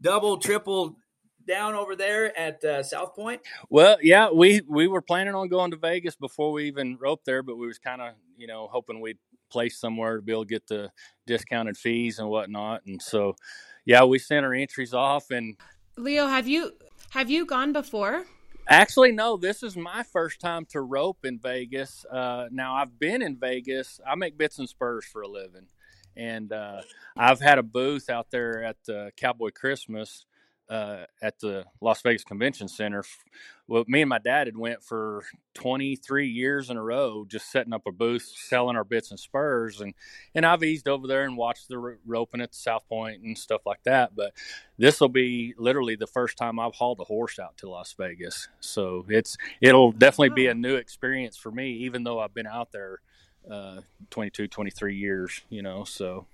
double, 0.00 0.38
triple 0.38 0.96
down 1.50 1.74
over 1.74 1.96
there 1.96 2.36
at 2.38 2.64
uh, 2.64 2.82
South 2.82 3.14
Point? 3.14 3.40
Well, 3.68 3.96
yeah, 4.00 4.30
we 4.32 4.62
we 4.68 4.86
were 4.86 5.02
planning 5.02 5.34
on 5.34 5.48
going 5.48 5.72
to 5.72 5.76
Vegas 5.76 6.16
before 6.16 6.52
we 6.52 6.64
even 6.64 6.96
roped 7.00 7.24
there, 7.26 7.42
but 7.42 7.56
we 7.56 7.66
was 7.66 7.78
kind 7.78 8.00
of 8.00 8.14
you 8.36 8.46
know 8.46 8.68
hoping 8.70 9.00
we'd 9.00 9.18
place 9.50 9.78
somewhere 9.78 10.16
to 10.16 10.22
be 10.22 10.32
able 10.32 10.44
to 10.44 10.48
get 10.48 10.66
the 10.68 10.90
discounted 11.26 11.76
fees 11.76 12.18
and 12.18 12.28
whatnot, 12.28 12.82
and 12.86 13.02
so 13.02 13.34
yeah, 13.84 14.04
we 14.04 14.18
sent 14.18 14.46
our 14.46 14.54
entries 14.54 14.94
off 14.94 15.30
and 15.30 15.56
Leo, 15.96 16.26
have 16.26 16.48
you 16.48 16.72
have 17.10 17.28
you 17.28 17.44
gone 17.44 17.72
before? 17.72 18.24
Actually, 18.68 19.12
no. 19.12 19.36
This 19.36 19.62
is 19.62 19.76
my 19.76 20.02
first 20.02 20.40
time 20.40 20.64
to 20.66 20.80
rope 20.80 21.24
in 21.24 21.38
Vegas. 21.38 22.04
Uh, 22.10 22.46
now, 22.52 22.76
I've 22.76 22.98
been 22.98 23.20
in 23.20 23.36
Vegas. 23.36 24.00
I 24.06 24.14
make 24.14 24.38
bits 24.38 24.58
and 24.58 24.68
spurs 24.68 25.04
for 25.04 25.22
a 25.22 25.28
living, 25.28 25.66
and 26.16 26.52
uh, 26.52 26.82
I've 27.16 27.40
had 27.40 27.58
a 27.58 27.62
booth 27.62 28.08
out 28.08 28.30
there 28.30 28.62
at 28.62 28.76
the 28.86 29.10
Cowboy 29.16 29.50
Christmas 29.50 30.24
uh, 30.70 31.04
at 31.20 31.38
the 31.40 31.64
Las 31.80 32.00
Vegas 32.00 32.22
Convention 32.22 32.68
Center. 32.68 33.04
Well, 33.66 33.84
me 33.88 34.02
and 34.02 34.08
my 34.08 34.18
dad 34.18 34.46
had 34.46 34.56
went 34.56 34.82
for 34.84 35.24
23 35.54 36.28
years 36.28 36.70
in 36.70 36.76
a 36.76 36.82
row, 36.82 37.24
just 37.28 37.50
setting 37.50 37.72
up 37.72 37.86
a 37.86 37.92
booth, 37.92 38.22
selling 38.22 38.76
our 38.76 38.84
bits 38.84 39.10
and 39.10 39.18
spurs, 39.18 39.80
and 39.80 39.94
and 40.34 40.46
I've 40.46 40.62
eased 40.62 40.88
over 40.88 41.06
there 41.06 41.24
and 41.24 41.36
watched 41.36 41.68
the 41.68 41.98
roping 42.06 42.40
at 42.40 42.54
South 42.54 42.88
Point 42.88 43.22
and 43.22 43.36
stuff 43.36 43.62
like 43.66 43.82
that. 43.84 44.14
But 44.14 44.32
this 44.78 45.00
will 45.00 45.08
be 45.08 45.54
literally 45.58 45.96
the 45.96 46.06
first 46.06 46.38
time 46.38 46.58
I've 46.60 46.74
hauled 46.74 47.00
a 47.00 47.04
horse 47.04 47.38
out 47.38 47.56
to 47.58 47.68
Las 47.68 47.94
Vegas, 47.98 48.48
so 48.60 49.04
it's 49.08 49.36
it'll 49.60 49.92
definitely 49.92 50.30
be 50.30 50.46
a 50.46 50.54
new 50.54 50.76
experience 50.76 51.36
for 51.36 51.50
me, 51.50 51.72
even 51.72 52.04
though 52.04 52.20
I've 52.20 52.34
been 52.34 52.46
out 52.46 52.70
there 52.72 53.00
uh, 53.50 53.80
22, 54.10 54.46
23 54.48 54.94
years, 54.96 55.40
you 55.48 55.62
know. 55.62 55.82
So 55.84 56.26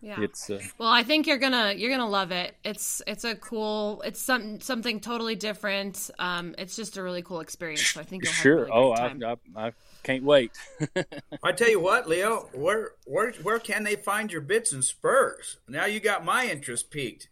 yeah. 0.00 0.20
It's 0.20 0.50
uh, 0.50 0.60
well, 0.78 0.88
I 0.88 1.02
think 1.02 1.26
you're 1.26 1.38
gonna 1.38 1.72
you're 1.72 1.90
gonna 1.90 2.08
love 2.08 2.30
it. 2.30 2.54
It's 2.64 3.02
it's 3.06 3.24
a 3.24 3.34
cool. 3.34 4.02
It's 4.04 4.20
some 4.20 4.60
something 4.60 5.00
totally 5.00 5.36
different. 5.36 6.10
Um, 6.18 6.54
it's 6.58 6.76
just 6.76 6.96
a 6.96 7.02
really 7.02 7.22
cool 7.22 7.40
experience. 7.40 7.86
So 7.86 8.00
I 8.00 8.04
think 8.04 8.26
sure. 8.26 8.66
Really 8.66 8.70
oh, 8.72 8.90
I, 8.92 9.14
I, 9.24 9.66
I 9.66 9.72
can't 10.02 10.24
wait. 10.24 10.52
I 11.42 11.52
tell 11.52 11.70
you 11.70 11.80
what, 11.80 12.08
Leo, 12.08 12.48
where 12.52 12.92
where 13.06 13.32
where 13.42 13.58
can 13.58 13.84
they 13.84 13.96
find 13.96 14.30
your 14.30 14.40
bits 14.40 14.72
and 14.72 14.84
spurs? 14.84 15.58
Now 15.68 15.86
you 15.86 16.00
got 16.00 16.24
my 16.24 16.46
interest 16.46 16.90
peaked. 16.90 17.28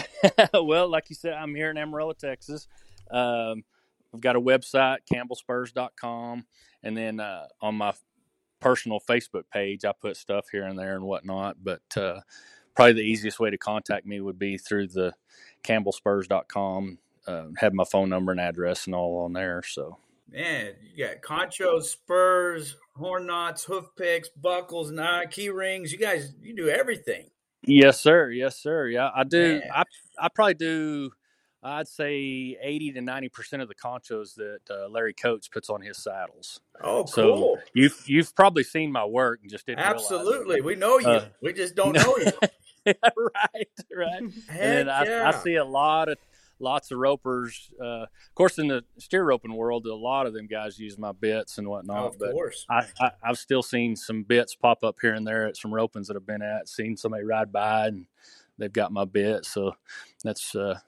well, 0.54 0.88
like 0.88 1.10
you 1.10 1.16
said, 1.16 1.34
I'm 1.34 1.54
here 1.54 1.70
in 1.70 1.76
Amarillo, 1.76 2.12
Texas. 2.14 2.66
Um, 3.10 3.64
I've 4.14 4.20
got 4.20 4.36
a 4.36 4.40
website, 4.40 4.98
campbellspurs.com, 5.12 6.44
and 6.82 6.96
then 6.96 7.20
uh, 7.20 7.46
on 7.60 7.76
my 7.76 7.92
personal 8.62 9.00
Facebook 9.00 9.44
page. 9.52 9.84
I 9.84 9.92
put 9.92 10.16
stuff 10.16 10.46
here 10.50 10.64
and 10.64 10.78
there 10.78 10.94
and 10.94 11.04
whatnot, 11.04 11.56
but 11.62 11.82
uh, 11.96 12.20
probably 12.74 12.94
the 12.94 13.00
easiest 13.00 13.40
way 13.40 13.50
to 13.50 13.58
contact 13.58 14.06
me 14.06 14.20
would 14.20 14.38
be 14.38 14.56
through 14.56 14.88
the 14.88 15.12
campbellspurs.com. 15.64 16.98
Uh, 17.26 17.44
have 17.58 17.72
my 17.72 17.84
phone 17.84 18.08
number 18.08 18.32
and 18.32 18.40
address 18.40 18.86
and 18.86 18.94
all 18.94 19.24
on 19.24 19.32
there. 19.32 19.62
So, 19.64 19.98
man, 20.28 20.72
you 20.94 21.06
got 21.06 21.22
conchos, 21.22 21.84
spurs, 21.84 22.76
horn 22.96 23.26
knots, 23.26 23.64
hoof 23.64 23.86
picks, 23.96 24.28
buckles, 24.28 24.90
nah, 24.90 25.24
key 25.30 25.50
rings. 25.50 25.92
You 25.92 25.98
guys, 25.98 26.34
you 26.40 26.56
do 26.56 26.68
everything. 26.68 27.30
Yes, 27.64 28.00
sir. 28.00 28.30
Yes, 28.30 28.56
sir. 28.56 28.88
Yeah, 28.88 29.10
I 29.14 29.22
do. 29.24 29.60
Man. 29.60 29.70
I 29.72 29.84
I 30.18 30.28
probably 30.34 30.54
do 30.54 31.12
I'd 31.62 31.86
say 31.86 32.58
80 32.60 32.92
to 32.92 33.00
90% 33.00 33.62
of 33.62 33.68
the 33.68 33.74
conchos 33.74 34.34
that 34.34 34.60
uh, 34.68 34.88
Larry 34.88 35.14
Coates 35.14 35.46
puts 35.46 35.70
on 35.70 35.80
his 35.80 35.96
saddles. 35.96 36.60
Oh, 36.82 37.04
so 37.06 37.34
cool. 37.34 37.58
You've, 37.72 38.02
you've 38.06 38.34
probably 38.34 38.64
seen 38.64 38.90
my 38.90 39.04
work 39.04 39.40
and 39.42 39.50
just 39.50 39.66
didn't 39.66 39.80
Absolutely. 39.80 40.60
We 40.60 40.74
know 40.74 40.98
you. 40.98 41.06
Uh, 41.06 41.26
we 41.40 41.52
just 41.52 41.76
don't 41.76 41.92
know 41.96 42.16
you. 42.16 42.32
right, 43.16 43.68
right. 43.96 44.22
and 44.50 44.90
I, 44.90 45.04
yeah. 45.04 45.32
I, 45.32 45.40
see 45.40 45.54
a 45.54 45.64
lot 45.64 46.08
of 46.08 46.18
lots 46.58 46.90
of 46.90 46.98
ropers. 46.98 47.70
Uh, 47.80 48.02
of 48.04 48.34
course, 48.34 48.58
in 48.58 48.66
the 48.66 48.82
steer 48.98 49.22
roping 49.22 49.54
world, 49.54 49.86
a 49.86 49.94
lot 49.94 50.26
of 50.26 50.32
them 50.32 50.48
guys 50.48 50.80
use 50.80 50.98
my 50.98 51.12
bits 51.12 51.58
and 51.58 51.68
whatnot. 51.68 52.02
Oh, 52.02 52.06
of 52.08 52.18
but 52.18 52.32
course. 52.32 52.66
I, 52.68 52.86
I, 53.00 53.10
have 53.22 53.38
still 53.38 53.62
seen 53.62 53.94
some 53.94 54.24
bits 54.24 54.56
pop 54.56 54.82
up 54.82 54.96
here 55.00 55.14
and 55.14 55.24
there 55.24 55.46
at 55.46 55.56
some 55.56 55.70
ropings 55.70 56.06
that 56.06 56.16
I've 56.16 56.26
been 56.26 56.42
at. 56.42 56.68
Seen 56.68 56.96
somebody 56.96 57.22
ride 57.24 57.52
by 57.52 57.86
and 57.86 58.06
they've 58.58 58.72
got 58.72 58.92
my 58.92 59.04
bit. 59.04 59.44
So 59.44 59.74
that's 60.24 60.54
uh, 60.54 60.78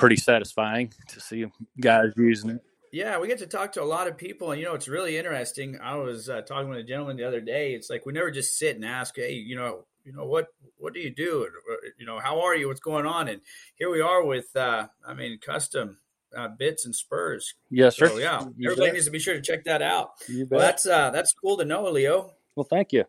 pretty 0.00 0.16
satisfying 0.16 0.92
to 1.08 1.20
see 1.20 1.46
guys 1.80 2.12
using 2.16 2.50
it. 2.50 2.62
Yeah, 2.92 3.20
we 3.20 3.28
get 3.28 3.38
to 3.38 3.46
talk 3.46 3.72
to 3.72 3.82
a 3.82 3.84
lot 3.84 4.08
of 4.08 4.16
people, 4.16 4.50
and 4.50 4.60
you 4.60 4.66
know, 4.66 4.74
it's 4.74 4.88
really 4.88 5.16
interesting. 5.16 5.78
I 5.80 5.94
was 5.94 6.28
uh, 6.28 6.40
talking 6.40 6.68
with 6.68 6.78
a 6.78 6.82
gentleman 6.82 7.16
the 7.16 7.24
other 7.24 7.40
day. 7.40 7.74
It's 7.74 7.88
like 7.88 8.04
we 8.04 8.12
never 8.12 8.32
just 8.32 8.58
sit 8.58 8.74
and 8.74 8.84
ask, 8.84 9.14
"Hey, 9.14 9.34
you 9.34 9.54
know, 9.54 9.84
you 10.04 10.12
know 10.12 10.24
what 10.24 10.48
what 10.76 10.92
do 10.92 10.98
you 10.98 11.10
do? 11.10 11.46
Uh, 11.70 11.74
you 11.98 12.06
know, 12.06 12.18
how 12.18 12.40
are 12.40 12.56
you? 12.56 12.66
What's 12.66 12.80
going 12.80 13.06
on?" 13.06 13.28
And 13.28 13.42
here 13.76 13.90
we 13.90 14.00
are 14.00 14.24
with, 14.24 14.56
uh, 14.56 14.88
I 15.06 15.14
mean, 15.14 15.38
custom 15.38 15.98
uh, 16.36 16.48
bits 16.48 16.84
and 16.84 16.94
spurs. 16.94 17.54
Yes, 17.70 17.96
sir. 17.96 18.08
So, 18.08 18.18
yeah, 18.18 18.44
you 18.56 18.70
everybody 18.70 18.88
bet. 18.88 18.94
needs 18.94 19.06
to 19.06 19.12
be 19.12 19.20
sure 19.20 19.34
to 19.34 19.40
check 19.40 19.64
that 19.64 19.82
out. 19.82 20.10
Well, 20.28 20.60
that's 20.60 20.84
uh, 20.84 21.10
that's 21.10 21.32
cool 21.32 21.58
to 21.58 21.64
know, 21.64 21.88
Leo. 21.90 22.32
Well, 22.56 22.66
thank 22.68 22.92
you. 22.92 23.04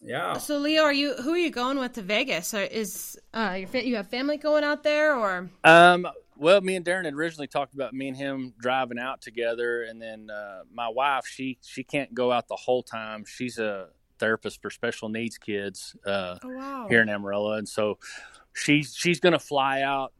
Yeah. 0.00 0.38
So 0.38 0.58
Leo, 0.58 0.82
are 0.82 0.92
you 0.92 1.14
who 1.14 1.32
are 1.32 1.38
you 1.38 1.50
going 1.50 1.78
with 1.78 1.94
to 1.94 2.02
Vegas? 2.02 2.54
Or 2.54 2.62
is 2.62 3.18
uh, 3.34 3.58
you 3.72 3.96
have 3.96 4.08
family 4.08 4.36
going 4.36 4.64
out 4.64 4.82
there 4.82 5.16
or? 5.16 5.50
Um, 5.64 6.06
Well, 6.36 6.60
me 6.60 6.76
and 6.76 6.84
Darren 6.84 7.04
had 7.04 7.14
originally 7.14 7.48
talked 7.48 7.74
about 7.74 7.92
me 7.92 8.08
and 8.08 8.16
him 8.16 8.54
driving 8.60 8.98
out 8.98 9.20
together, 9.20 9.82
and 9.82 10.00
then 10.00 10.30
uh, 10.30 10.60
my 10.72 10.88
wife 10.88 11.26
she 11.26 11.58
she 11.62 11.82
can't 11.82 12.14
go 12.14 12.30
out 12.30 12.46
the 12.46 12.56
whole 12.56 12.82
time. 12.82 13.24
She's 13.26 13.58
a 13.58 13.88
therapist 14.20 14.62
for 14.62 14.70
special 14.70 15.08
needs 15.08 15.36
kids 15.36 15.96
uh, 16.06 16.38
oh, 16.44 16.48
wow. 16.48 16.86
here 16.88 17.02
in 17.02 17.08
Amarillo, 17.08 17.54
and 17.54 17.68
so 17.68 17.98
she's 18.52 18.94
she's 18.94 19.18
going 19.18 19.32
to 19.32 19.38
fly 19.40 19.82
out 19.82 20.12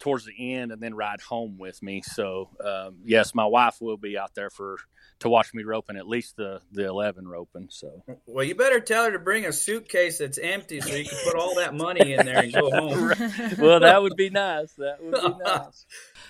towards 0.00 0.26
the 0.26 0.54
end 0.54 0.72
and 0.72 0.82
then 0.82 0.94
ride 0.94 1.20
home 1.20 1.56
with 1.56 1.82
me. 1.82 2.02
So 2.02 2.50
um, 2.64 2.96
yes, 3.04 3.34
my 3.34 3.46
wife 3.46 3.80
will 3.80 3.96
be 3.96 4.18
out 4.18 4.34
there 4.34 4.50
for 4.50 4.78
to 5.20 5.28
watch 5.28 5.54
me 5.54 5.62
roping 5.62 5.96
at 5.96 6.08
least 6.08 6.36
the 6.36 6.60
the 6.72 6.86
eleven 6.86 7.26
roping. 7.28 7.68
So 7.70 8.02
well, 8.26 8.44
you 8.44 8.54
better 8.54 8.80
tell 8.80 9.04
her 9.04 9.12
to 9.12 9.18
bring 9.18 9.46
a 9.46 9.52
suitcase 9.52 10.18
that's 10.18 10.38
empty 10.38 10.80
so 10.80 10.94
you 10.94 11.04
can 11.04 11.18
put 11.24 11.36
all 11.36 11.54
that 11.56 11.74
money 11.74 12.14
in 12.14 12.26
there 12.26 12.38
and 12.38 12.52
go 12.52 12.70
home. 12.70 13.12
well, 13.58 13.80
that 13.80 14.02
would 14.02 14.16
be 14.16 14.30
nice. 14.30 14.72
That 14.74 15.02
would 15.02 15.14
be 15.14 15.38
nice. 15.44 15.86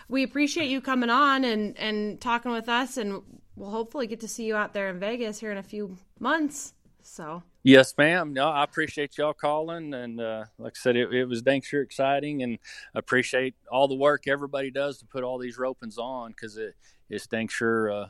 We 0.09 0.23
appreciate 0.23 0.69
you 0.69 0.81
coming 0.81 1.11
on 1.11 1.45
and 1.45 1.79
and 1.79 2.21
talking 2.21 2.53
with 2.53 2.69
us, 2.69 2.97
and 2.97 3.23
we'll 3.57 3.71
hopefully 3.71 4.07
get 4.07 4.21
to 4.21 4.29
see 4.29 4.45
you 4.45 4.57
out 4.57 4.75
there 4.75 4.91
in 4.91 4.99
Vegas 4.99 5.41
here 5.41 5.53
in 5.53 5.59
a 5.59 5.63
few 5.63 5.97
months. 6.19 6.75
So 7.03 7.43
Yes, 7.63 7.93
ma'am. 7.99 8.33
No, 8.33 8.49
I 8.49 8.65
appreciate 8.65 9.19
y'all 9.19 9.35
calling, 9.35 9.93
and 9.93 10.19
uh, 10.19 10.45
like 10.59 10.73
I 10.77 10.81
said, 10.81 10.97
it, 10.97 11.13
it 11.13 11.27
was 11.27 11.43
dang 11.43 11.61
sure 11.61 11.83
exciting, 11.83 12.43
and 12.43 12.59
appreciate 12.95 13.55
all 13.71 13.87
the 13.87 13.95
work 13.95 14.27
everybody 14.27 14.71
does 14.71 14.99
to 14.99 15.07
put 15.07 15.25
all 15.25 15.39
these 15.39 15.59
ropings 15.59 15.99
on 15.99 16.31
because 16.31 16.57
it 16.57 16.75
it's 17.11 17.27
dang 17.27 17.49
sure 17.49 17.93
uh, 17.93 18.09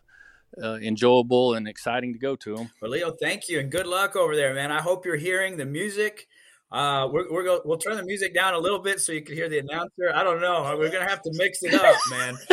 uh, 0.62 0.78
enjoyable 0.82 1.54
and 1.54 1.68
exciting 1.68 2.12
to 2.12 2.18
go 2.18 2.36
to 2.36 2.56
them. 2.56 2.70
Well, 2.80 2.90
Leo, 2.90 3.12
thank 3.20 3.48
you, 3.48 3.60
and 3.60 3.70
good 3.70 3.86
luck 3.86 4.16
over 4.16 4.34
there, 4.34 4.54
man. 4.54 4.72
I 4.72 4.80
hope 4.80 5.04
you're 5.04 5.16
hearing 5.16 5.56
the 5.56 5.66
music. 5.66 6.28
Uh, 6.72 7.08
we're, 7.10 7.30
we're 7.30 7.44
go, 7.44 7.60
we'll 7.64 7.78
turn 7.78 7.96
the 7.96 8.04
music 8.04 8.32
down 8.34 8.54
a 8.54 8.58
little 8.58 8.78
bit 8.78 9.00
so 9.00 9.12
you 9.12 9.22
can 9.22 9.34
hear 9.34 9.48
the 9.48 9.58
announcer. 9.58 10.12
I 10.14 10.22
don't 10.22 10.40
know. 10.40 10.76
We're 10.78 10.90
gonna 10.90 11.08
have 11.08 11.22
to 11.22 11.30
mix 11.34 11.62
it 11.62 11.74
up, 11.74 11.96
man. 12.10 12.36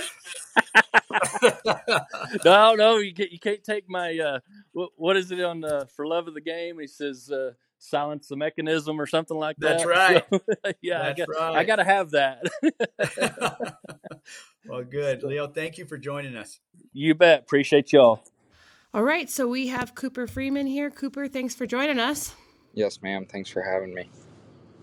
no, 2.46 2.76
no, 2.76 2.98
you 2.98 3.14
can't, 3.14 3.32
you 3.32 3.40
can't 3.40 3.64
take 3.64 3.90
my 3.90 4.18
uh, 4.18 4.40
what, 4.74 4.90
what 4.96 5.18
is 5.18 5.32
it 5.32 5.44
on 5.44 5.62
the 5.62 5.88
for 5.96 6.08
love 6.08 6.28
of 6.28 6.34
the 6.34 6.42
game? 6.42 6.80
He 6.80 6.88
says 6.88 7.30
uh, 7.32 7.52
silence 7.80 8.28
the 8.28 8.36
mechanism 8.36 9.00
or 9.00 9.08
something 9.08 9.38
like 9.38 9.58
that. 9.58 9.80
That's 9.80 9.86
right. 9.86 10.26
So, 10.30 10.42
yeah, 10.82 11.14
That's 11.14 11.22
I 11.22 11.26
got, 11.26 11.28
right. 11.30 11.56
I 11.56 11.64
got 11.64 11.76
to 11.78 11.84
have 11.84 12.12
that. 12.12 12.44
well, 14.68 14.84
good, 14.84 15.24
Leo. 15.24 15.48
Thank 15.48 15.78
you 15.78 15.86
for 15.86 15.98
joining 15.98 16.36
us. 16.36 16.60
You 16.94 17.16
bet. 17.16 17.42
Appreciate 17.42 17.94
y'all. 17.94 18.24
All 18.94 19.04
right, 19.04 19.30
so 19.30 19.48
we 19.48 19.68
have 19.68 19.96
Cooper 19.96 20.28
Freeman 20.28 20.66
here. 20.66 20.90
Cooper, 20.90 21.28
thanks 21.28 21.54
for 21.54 21.68
joining 21.68 22.00
us. 22.00 22.34
Yes, 22.74 23.02
ma'am. 23.02 23.26
Thanks 23.30 23.50
for 23.50 23.62
having 23.62 23.94
me. 23.94 24.10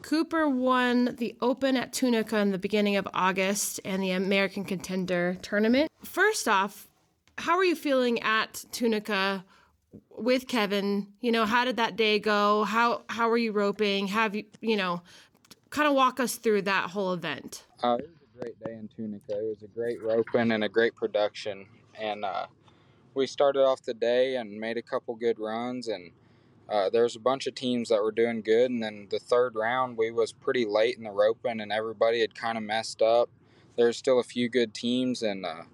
Cooper 0.02 0.46
won 0.48 1.16
the 1.16 1.34
Open 1.40 1.76
at 1.76 1.94
Tunica 1.94 2.36
in 2.36 2.50
the 2.50 2.58
beginning 2.58 2.96
of 2.96 3.08
August 3.14 3.80
and 3.84 4.02
the 4.02 4.10
American 4.10 4.64
Contender 4.64 5.38
Tournament. 5.40 5.90
First 6.04 6.46
off, 6.46 6.88
how 7.38 7.56
are 7.56 7.64
you 7.64 7.74
feeling 7.74 8.22
at 8.22 8.64
Tunica 8.70 9.44
with 10.10 10.48
Kevin? 10.48 11.08
You 11.20 11.32
know, 11.32 11.46
how 11.46 11.64
did 11.64 11.76
that 11.76 11.96
day 11.96 12.18
go? 12.18 12.64
How 12.64 13.02
how 13.08 13.30
are 13.30 13.38
you 13.38 13.52
roping? 13.52 14.08
Have 14.08 14.34
you 14.34 14.44
you 14.60 14.76
know, 14.76 15.02
kind 15.70 15.88
of 15.88 15.94
walk 15.94 16.20
us 16.20 16.36
through 16.36 16.62
that 16.62 16.90
whole 16.90 17.12
event. 17.12 17.64
Uh, 17.82 17.98
it 17.98 18.08
was 18.08 18.20
a 18.34 18.38
great 18.38 18.64
day 18.64 18.72
in 18.72 18.88
Tunica. 18.88 19.38
It 19.38 19.48
was 19.48 19.62
a 19.62 19.68
great 19.68 20.02
roping 20.02 20.52
and 20.52 20.64
a 20.64 20.68
great 20.68 20.94
production, 20.94 21.66
and 22.00 22.24
uh, 22.24 22.46
we 23.14 23.26
started 23.26 23.62
off 23.62 23.82
the 23.82 23.94
day 23.94 24.36
and 24.36 24.58
made 24.58 24.76
a 24.76 24.82
couple 24.82 25.14
good 25.14 25.38
runs 25.38 25.88
and 25.88 26.12
uh, 26.68 26.88
there 26.88 27.02
was 27.02 27.16
a 27.16 27.20
bunch 27.20 27.46
of 27.46 27.54
teams 27.54 27.90
that 27.90 28.02
were 28.02 28.12
doing 28.12 28.40
good, 28.40 28.70
and 28.70 28.82
then 28.82 29.06
the 29.10 29.18
third 29.18 29.54
round 29.54 29.98
we 29.98 30.10
was 30.10 30.32
pretty 30.32 30.64
late 30.64 30.96
in 30.96 31.04
the 31.04 31.10
roping, 31.10 31.60
and 31.60 31.70
everybody 31.70 32.20
had 32.20 32.34
kind 32.34 32.56
of 32.56 32.64
messed 32.64 33.02
up. 33.02 33.28
There's 33.76 33.98
still 33.98 34.18
a 34.18 34.24
few 34.24 34.48
good 34.48 34.72
teams, 34.72 35.22
and 35.22 35.44
uh, 35.44 35.64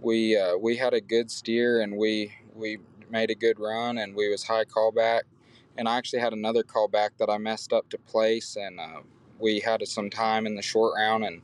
we 0.00 0.36
uh, 0.36 0.56
we 0.58 0.76
had 0.76 0.92
a 0.92 1.00
good 1.00 1.30
steer, 1.30 1.80
and 1.80 1.96
we 1.96 2.34
we 2.54 2.78
made 3.10 3.30
a 3.30 3.34
good 3.34 3.58
run, 3.58 3.98
and 3.98 4.14
we 4.14 4.28
was 4.28 4.44
high 4.44 4.64
callback, 4.64 5.22
and 5.76 5.88
I 5.88 5.96
actually 5.96 6.20
had 6.20 6.32
another 6.32 6.62
callback 6.62 7.10
that 7.18 7.30
I 7.30 7.38
messed 7.38 7.72
up 7.72 7.88
to 7.90 7.98
place, 7.98 8.56
and 8.56 8.80
uh, 8.80 9.00
we 9.38 9.60
had 9.60 9.86
some 9.86 10.10
time 10.10 10.46
in 10.46 10.54
the 10.54 10.62
short 10.62 10.94
round, 10.96 11.24
and 11.24 11.42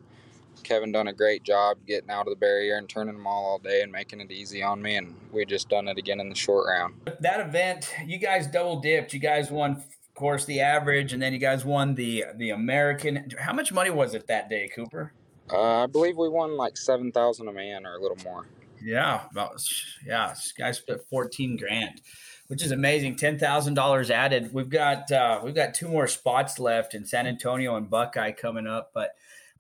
Kevin 0.62 0.92
done 0.92 1.08
a 1.08 1.12
great 1.12 1.42
job 1.42 1.76
getting 1.86 2.10
out 2.10 2.26
of 2.26 2.32
the 2.32 2.36
barrier 2.36 2.76
and 2.76 2.88
turning 2.88 3.14
them 3.14 3.26
all 3.26 3.44
all 3.44 3.58
day 3.58 3.82
and 3.82 3.92
making 3.92 4.20
it 4.20 4.32
easy 4.32 4.62
on 4.62 4.80
me. 4.80 4.96
And 4.96 5.14
we 5.30 5.44
just 5.44 5.68
done 5.68 5.88
it 5.88 5.98
again 5.98 6.20
in 6.20 6.28
the 6.28 6.34
short 6.34 6.66
round. 6.66 6.94
That 7.20 7.40
event, 7.40 7.92
you 8.06 8.18
guys 8.18 8.46
double 8.46 8.80
dipped. 8.80 9.12
You 9.12 9.20
guys 9.20 9.50
won, 9.50 9.72
of 9.72 10.14
course, 10.14 10.44
the 10.46 10.60
average, 10.60 11.12
and 11.12 11.22
then 11.22 11.32
you 11.32 11.38
guys 11.38 11.64
won 11.64 11.94
the 11.94 12.24
the 12.36 12.50
American. 12.50 13.30
How 13.38 13.52
much 13.52 13.72
money 13.72 13.90
was 13.90 14.14
it 14.14 14.26
that 14.28 14.48
day, 14.48 14.68
Cooper? 14.74 15.12
Uh, 15.52 15.84
I 15.84 15.86
believe 15.86 16.16
we 16.16 16.28
won 16.28 16.56
like 16.56 16.76
seven 16.76 17.12
thousand 17.12 17.48
a 17.48 17.52
man 17.52 17.84
or 17.84 17.96
a 17.96 18.00
little 18.00 18.18
more. 18.24 18.46
Yeah, 18.84 19.22
about 19.30 19.62
yeah. 20.06 20.34
Guys 20.58 20.78
split 20.78 21.00
fourteen 21.08 21.56
grand 21.56 22.00
which 22.48 22.62
is 22.62 22.72
amazing. 22.72 23.16
Ten 23.16 23.38
thousand 23.38 23.74
dollars 23.74 24.10
added. 24.10 24.52
We've 24.52 24.68
got 24.68 25.10
uh, 25.10 25.40
we've 25.42 25.54
got 25.54 25.74
two 25.74 25.88
more 25.88 26.06
spots 26.06 26.58
left 26.58 26.94
in 26.94 27.04
San 27.04 27.26
Antonio 27.26 27.76
and 27.76 27.88
Buckeye 27.88 28.32
coming 28.32 28.66
up, 28.66 28.90
but 28.94 29.10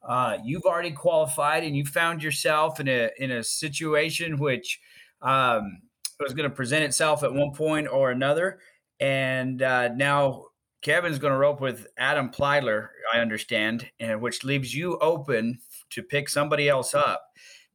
uh, 0.06 0.38
you've 0.44 0.64
already 0.64 0.90
qualified 0.90 1.64
and 1.64 1.76
you 1.76 1.84
found 1.84 2.22
yourself 2.22 2.80
in 2.80 2.88
a 2.88 3.10
in 3.18 3.30
a 3.30 3.42
situation 3.42 4.38
which 4.38 4.80
um, 5.22 5.80
was 6.20 6.34
going 6.34 6.48
to 6.48 6.54
present 6.54 6.84
itself 6.84 7.22
at 7.22 7.32
one 7.32 7.52
point 7.52 7.88
or 7.88 8.10
another, 8.10 8.58
and 9.00 9.62
uh, 9.62 9.88
now 9.88 10.44
Kevin's 10.82 11.18
going 11.18 11.32
to 11.32 11.38
rope 11.38 11.60
with 11.62 11.86
Adam 11.96 12.30
Pleidler, 12.30 12.88
I 13.12 13.20
understand, 13.20 13.88
and 13.98 14.20
which 14.20 14.44
leaves 14.44 14.74
you 14.74 14.98
open 14.98 15.58
to 15.90 16.02
pick 16.02 16.28
somebody 16.28 16.68
else 16.68 16.94
up, 16.94 17.24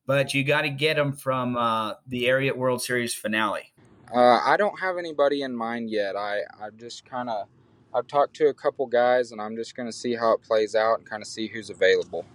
but 0.10 0.34
you 0.34 0.43
got 0.43 0.63
to 0.63 0.69
get 0.72 0.95
them 0.95 1.13
from 1.13 1.56
uh, 1.56 1.93
the 2.08 2.24
Ariat 2.24 2.58
World 2.58 2.82
Series 2.82 3.13
finale. 3.13 3.72
Uh, 4.12 4.39
I 4.43 4.58
don't 4.58 4.80
have 4.80 4.98
anybody 4.98 5.43
in 5.43 5.56
mind 5.56 5.91
yet. 5.91 6.15
I 6.15 6.39
I 6.60 6.72
just 6.76 7.06
kind 7.06 7.30
of 7.30 7.45
I've 7.93 8.08
talked 8.08 8.36
to 8.38 8.48
a 8.48 8.54
couple 8.56 8.88
guys, 8.88 9.32
and 9.32 9.39
I'm 9.39 9.56
just 9.56 9.76
going 9.76 9.88
to 9.88 9.93
see 9.95 10.15
how 10.15 10.32
it 10.32 10.41
plays 10.41 10.74
out 10.74 10.98
and 10.98 11.08
kind 11.08 11.22
of 11.22 11.28
see 11.28 11.45
who's 11.45 11.69
available. 11.69 12.26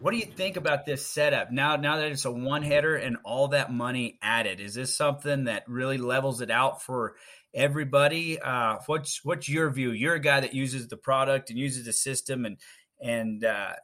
What 0.00 0.10
do 0.10 0.16
you 0.16 0.26
think 0.26 0.56
about 0.56 0.84
this 0.84 1.06
setup 1.06 1.52
now? 1.52 1.76
Now 1.76 1.98
that 1.98 2.10
it's 2.10 2.24
a 2.24 2.32
one 2.32 2.64
header 2.64 2.96
and 2.96 3.18
all 3.24 3.48
that 3.48 3.72
money 3.72 4.18
added, 4.20 4.58
is 4.58 4.74
this 4.74 4.96
something 4.96 5.44
that 5.44 5.62
really 5.68 5.98
levels 5.98 6.40
it 6.40 6.50
out 6.50 6.82
for 6.82 7.14
everybody? 7.54 8.40
Uh, 8.40 8.78
what's 8.86 9.24
what's 9.24 9.48
your 9.48 9.70
view? 9.70 9.92
You're 9.92 10.16
a 10.16 10.20
guy 10.20 10.40
that 10.40 10.54
uses 10.54 10.88
the 10.88 10.96
product 10.96 11.50
and 11.50 11.58
uses 11.58 11.84
the 11.84 11.92
system 11.92 12.44
and 12.44 12.56
and 13.00 13.44
uh, 13.44 13.74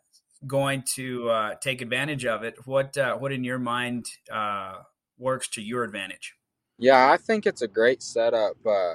going 0.46 0.82
to 0.94 1.28
uh, 1.28 1.54
take 1.56 1.80
advantage 1.80 2.24
of 2.24 2.42
it. 2.42 2.56
What 2.66 2.96
uh, 2.96 3.16
what 3.16 3.32
in 3.32 3.44
your 3.44 3.58
mind 3.58 4.06
uh, 4.30 4.78
works 5.18 5.48
to 5.50 5.62
your 5.62 5.84
advantage? 5.84 6.34
Yeah, 6.78 7.10
I 7.10 7.16
think 7.16 7.46
it's 7.46 7.62
a 7.62 7.68
great 7.68 8.02
setup. 8.02 8.56
Uh, 8.66 8.94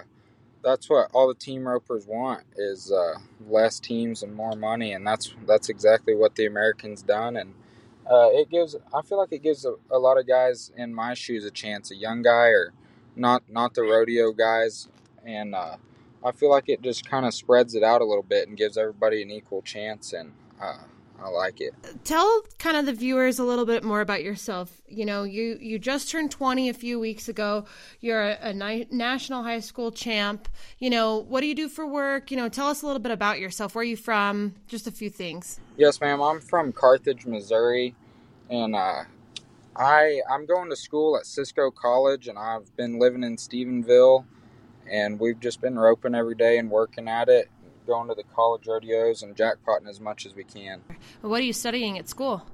that's 0.64 0.90
what 0.90 1.10
all 1.14 1.28
the 1.28 1.36
team 1.36 1.68
ropers 1.68 2.06
want 2.06 2.44
is 2.58 2.92
uh, 2.92 3.16
less 3.48 3.80
teams 3.80 4.24
and 4.24 4.34
more 4.34 4.56
money, 4.56 4.92
and 4.94 5.06
that's 5.06 5.34
that's 5.46 5.70
exactly 5.70 6.16
what 6.16 6.36
the 6.36 6.46
Americans 6.46 7.02
done. 7.02 7.38
And 7.38 7.54
uh, 8.10 8.30
it 8.32 8.50
gives 8.50 8.76
I 8.94 9.02
feel 9.02 9.18
like 9.18 9.32
it 9.32 9.44
gives 9.44 9.66
a, 9.66 9.76
a, 9.92 10.00
lot 10.00 10.18
of 10.18 10.28
guys 10.28 10.72
in 10.76 10.94
my 10.94 11.14
shoes 11.14 11.46
a 11.46 11.52
chance, 11.52 11.92
a 11.92 11.96
young 11.96 12.22
guy 12.22 12.48
or 12.48 12.74
not 13.16 13.44
not 13.50 13.74
the 13.74 13.84
rodeo 13.84 14.32
guys, 14.34 14.90
and 15.26 15.56
I 15.56 16.32
feel 16.36 16.50
like 16.50 16.68
it 16.68 16.82
just 16.82 17.10
kind 17.10 17.26
of 17.26 17.34
spreads 17.34 17.74
it 17.74 17.84
out 17.84 18.02
a 18.02 18.06
little 18.06 18.24
bit 18.24 18.48
and 18.48 18.58
gives 18.58 18.78
everybody 18.78 19.22
an 19.22 19.32
equal 19.32 19.62
chance. 19.62 20.14
And 20.14 20.34
I 21.22 21.30
like 21.30 21.62
it. 21.62 21.74
Tell 22.04 22.44
kind 22.60 22.78
of 22.78 22.86
the 22.86 22.94
viewers 22.94 23.40
a 23.40 23.44
little 23.44 23.66
bit 23.66 23.84
more 23.84 24.02
about 24.02 24.24
yourself. 24.24 24.82
You 24.88 25.06
know, 25.06 25.24
you 25.24 25.58
you 25.60 25.80
just 25.80 26.12
turned 26.12 26.32
20 26.32 26.70
a 26.70 26.74
few 26.74 27.00
weeks 27.00 27.28
ago. 27.28 27.66
You're 28.02 28.22
a, 28.22 28.38
a 28.42 28.54
ni- 28.54 28.88
national 28.92 29.44
high 29.44 29.60
school 29.62 29.92
champ. 29.92 30.48
You 30.78 30.90
know, 30.90 31.18
what 31.18 31.42
do 31.42 31.48
you 31.48 31.56
do 31.56 31.70
for 31.70 31.88
work? 31.88 32.30
You 32.30 32.38
know, 32.38 32.50
tell 32.50 32.68
us 32.68 32.84
a 32.84 32.86
little 32.86 33.02
bit 33.02 33.12
about 33.12 33.40
yourself. 33.40 33.74
Where 33.74 33.82
are 33.82 33.86
you 33.86 33.98
from? 33.98 34.54
Just 34.68 34.86
a 34.86 34.92
few 34.92 35.10
things. 35.10 35.60
Yes, 35.76 36.00
ma'am. 36.00 36.22
I'm 36.22 36.40
from 36.40 36.72
Carthage, 36.72 37.26
Missouri, 37.26 37.96
and 38.50 38.76
uh, 38.76 39.04
I 39.76 40.22
I'm 40.30 40.46
going 40.46 40.70
to 40.70 40.76
school 40.76 41.18
at 41.18 41.26
Cisco 41.26 41.72
College, 41.72 42.28
and 42.28 42.38
I've 42.38 42.76
been 42.78 43.00
living 43.00 43.24
in 43.24 43.38
Stephenville, 43.38 44.26
and 44.90 45.20
we've 45.20 45.40
just 45.40 45.62
been 45.62 45.80
roping 45.80 46.14
every 46.14 46.36
day 46.36 46.60
and 46.60 46.70
working 46.70 47.08
at 47.08 47.28
it 47.28 47.50
going 47.88 48.08
to 48.10 48.14
the 48.14 48.24
college 48.36 48.68
rodeos 48.68 49.24
and 49.24 49.36
jackpotting 49.36 49.88
as 49.90 50.00
much 50.00 50.26
as 50.26 50.36
we 50.36 50.44
can. 50.44 50.82
What 51.22 51.40
are 51.40 51.46
you 51.46 51.54
studying 51.54 51.98
at 51.98 52.08
school? 52.08 52.46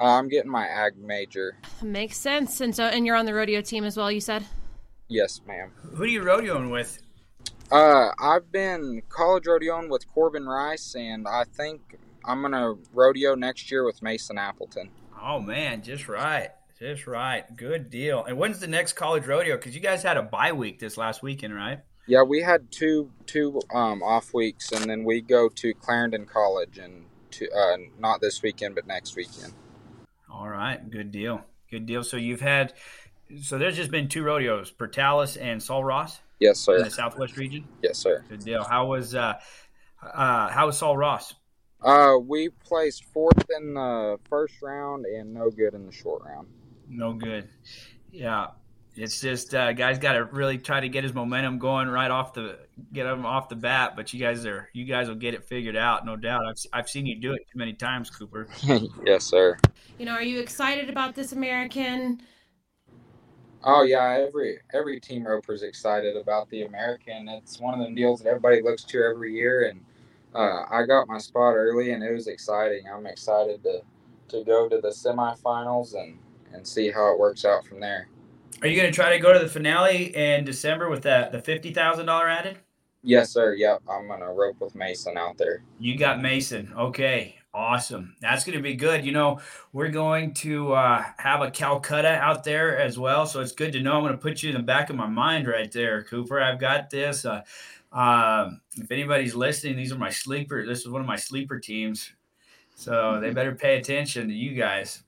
Uh, 0.00 0.04
I'm 0.04 0.28
getting 0.28 0.50
my 0.50 0.66
ag 0.66 0.96
major. 0.96 1.56
Makes 1.82 2.16
sense. 2.16 2.60
And 2.60 2.74
so, 2.74 2.84
and 2.84 3.06
you're 3.06 3.16
on 3.16 3.26
the 3.26 3.34
rodeo 3.34 3.60
team 3.60 3.84
as 3.84 3.96
well. 3.96 4.10
You 4.10 4.20
said. 4.20 4.44
Yes, 5.08 5.40
ma'am. 5.46 5.70
Who 5.94 6.04
are 6.04 6.06
you 6.06 6.22
rodeoing 6.22 6.70
with? 6.70 7.00
Uh, 7.70 8.10
I've 8.18 8.50
been 8.50 9.02
college 9.08 9.44
rodeoing 9.44 9.88
with 9.88 10.06
Corbin 10.08 10.46
Rice, 10.46 10.94
and 10.96 11.26
I 11.28 11.44
think 11.44 11.98
I'm 12.24 12.42
gonna 12.42 12.74
rodeo 12.92 13.34
next 13.34 13.70
year 13.70 13.84
with 13.84 14.02
Mason 14.02 14.38
Appleton. 14.38 14.90
Oh 15.20 15.40
man, 15.40 15.82
just 15.82 16.08
right, 16.08 16.50
just 16.78 17.06
right. 17.06 17.44
Good 17.56 17.90
deal. 17.90 18.24
And 18.24 18.36
when's 18.38 18.60
the 18.60 18.66
next 18.66 18.94
college 18.94 19.26
rodeo? 19.26 19.56
Because 19.56 19.74
you 19.74 19.80
guys 19.80 20.02
had 20.02 20.16
a 20.16 20.22
bye 20.22 20.52
week 20.52 20.78
this 20.78 20.96
last 20.96 21.22
weekend, 21.22 21.54
right? 21.54 21.80
Yeah, 22.06 22.22
we 22.22 22.42
had 22.42 22.70
two 22.70 23.10
two 23.26 23.60
um, 23.72 24.02
off 24.02 24.34
weeks, 24.34 24.72
and 24.72 24.88
then 24.88 25.04
we 25.04 25.20
go 25.20 25.48
to 25.48 25.74
Clarendon 25.74 26.26
College 26.26 26.78
and 26.78 27.06
to 27.32 27.50
uh, 27.50 27.76
not 27.98 28.20
this 28.20 28.42
weekend, 28.42 28.74
but 28.74 28.86
next 28.86 29.16
weekend. 29.16 29.54
All 30.30 30.48
right, 30.48 30.78
good 30.90 31.10
deal, 31.10 31.42
good 31.70 31.86
deal. 31.86 32.02
So 32.02 32.16
you've 32.16 32.40
had, 32.40 32.74
so 33.40 33.56
there's 33.56 33.76
just 33.76 33.90
been 33.90 34.08
two 34.08 34.22
rodeos, 34.22 34.70
Portales 34.70 35.40
and 35.40 35.62
Sul 35.62 35.82
Ross. 35.82 36.20
Yes, 36.40 36.58
sir. 36.58 36.76
In 36.76 36.84
the 36.84 36.90
Southwest 36.90 37.36
region. 37.36 37.66
Yes, 37.82 37.98
sir. 37.98 38.24
Good 38.28 38.44
deal. 38.44 38.64
How 38.64 38.86
was 38.86 39.14
uh, 39.14 39.34
uh, 40.02 40.48
how 40.48 40.66
was 40.66 40.78
Sul 40.78 40.96
Ross? 40.96 41.34
Uh, 41.80 42.16
we 42.18 42.48
placed 42.48 43.04
fourth 43.04 43.44
in 43.56 43.74
the 43.74 44.18
first 44.28 44.60
round 44.62 45.04
and 45.06 45.32
no 45.34 45.50
good 45.50 45.74
in 45.74 45.86
the 45.86 45.92
short 45.92 46.22
round. 46.24 46.48
No 46.88 47.12
good. 47.12 47.48
Yeah, 48.10 48.48
it's 48.96 49.20
just 49.20 49.54
uh, 49.54 49.72
guys 49.72 49.98
got 49.98 50.12
to 50.12 50.24
really 50.24 50.58
try 50.58 50.80
to 50.80 50.88
get 50.88 51.02
his 51.02 51.12
momentum 51.12 51.58
going 51.58 51.88
right 51.88 52.10
off 52.10 52.32
the 52.32 52.58
get 52.92 53.06
him 53.06 53.26
off 53.26 53.48
the 53.48 53.56
bat. 53.56 53.94
But 53.96 54.12
you 54.12 54.20
guys 54.20 54.46
are 54.46 54.68
you 54.72 54.84
guys 54.84 55.08
will 55.08 55.16
get 55.16 55.34
it 55.34 55.44
figured 55.44 55.76
out, 55.76 56.06
no 56.06 56.16
doubt. 56.16 56.42
I've 56.46 56.56
I've 56.72 56.88
seen 56.88 57.06
you 57.06 57.16
do 57.16 57.32
it 57.32 57.46
too 57.52 57.58
many 57.58 57.72
times, 57.72 58.10
Cooper. 58.10 58.46
yes, 59.04 59.24
sir. 59.24 59.58
You 59.98 60.06
know, 60.06 60.12
are 60.12 60.22
you 60.22 60.40
excited 60.40 60.88
about 60.88 61.14
this 61.14 61.32
American? 61.32 62.20
Oh 63.64 63.82
yeah, 63.82 64.24
every 64.26 64.58
every 64.72 65.00
team 65.00 65.26
roper 65.26 65.54
is 65.54 65.62
excited 65.62 66.16
about 66.16 66.48
the 66.50 66.62
American. 66.62 67.28
It's 67.28 67.58
one 67.58 67.74
of 67.74 67.80
them 67.80 67.94
deals 67.94 68.20
that 68.20 68.28
everybody 68.28 68.62
looks 68.62 68.84
to 68.84 69.02
every 69.02 69.34
year, 69.34 69.68
and 69.70 69.80
uh, 70.34 70.64
I 70.70 70.84
got 70.86 71.08
my 71.08 71.18
spot 71.18 71.54
early, 71.54 71.92
and 71.92 72.02
it 72.02 72.12
was 72.12 72.28
exciting. 72.28 72.84
I'm 72.92 73.06
excited 73.06 73.62
to 73.64 73.80
to 74.28 74.44
go 74.44 74.68
to 74.68 74.80
the 74.80 74.88
semifinals 74.88 75.94
and 75.94 76.18
and 76.52 76.66
see 76.66 76.90
how 76.90 77.12
it 77.12 77.18
works 77.18 77.44
out 77.44 77.64
from 77.64 77.80
there. 77.80 78.08
Are 78.64 78.66
you 78.66 78.80
going 78.80 78.90
to 78.90 78.96
try 78.96 79.14
to 79.14 79.18
go 79.18 79.30
to 79.30 79.38
the 79.38 79.48
finale 79.48 80.16
in 80.16 80.46
December 80.46 80.88
with 80.88 81.02
that 81.02 81.32
the 81.32 81.38
fifty 81.38 81.70
thousand 81.70 82.06
dollar 82.06 82.30
added? 82.30 82.56
Yes, 83.02 83.30
sir. 83.30 83.52
Yep, 83.52 83.82
I'm 83.86 84.08
gonna 84.08 84.32
rope 84.32 84.58
with 84.58 84.74
Mason 84.74 85.18
out 85.18 85.36
there. 85.36 85.62
You 85.78 85.98
got 85.98 86.22
Mason. 86.22 86.72
Okay, 86.74 87.36
awesome. 87.52 88.16
That's 88.22 88.42
going 88.42 88.56
to 88.56 88.62
be 88.62 88.74
good. 88.74 89.04
You 89.04 89.12
know, 89.12 89.42
we're 89.74 89.90
going 89.90 90.32
to 90.36 90.72
uh, 90.72 91.04
have 91.18 91.42
a 91.42 91.50
Calcutta 91.50 92.08
out 92.08 92.42
there 92.42 92.78
as 92.78 92.98
well, 92.98 93.26
so 93.26 93.42
it's 93.42 93.52
good 93.52 93.74
to 93.74 93.82
know. 93.82 93.96
I'm 93.96 94.02
going 94.02 94.12
to 94.12 94.18
put 94.18 94.42
you 94.42 94.48
in 94.48 94.56
the 94.56 94.62
back 94.62 94.88
of 94.88 94.96
my 94.96 95.08
mind 95.08 95.46
right 95.46 95.70
there, 95.70 96.02
Cooper. 96.02 96.40
I've 96.40 96.58
got 96.58 96.88
this. 96.88 97.26
Uh, 97.26 97.42
um, 97.92 98.62
if 98.78 98.90
anybody's 98.90 99.34
listening, 99.34 99.76
these 99.76 99.92
are 99.92 99.98
my 99.98 100.08
sleeper. 100.08 100.64
This 100.64 100.80
is 100.80 100.88
one 100.88 101.02
of 101.02 101.06
my 101.06 101.16
sleeper 101.16 101.60
teams, 101.60 102.14
so 102.74 103.20
they 103.20 103.28
better 103.28 103.54
pay 103.54 103.76
attention 103.76 104.28
to 104.28 104.34
you 104.34 104.54
guys. 104.54 105.02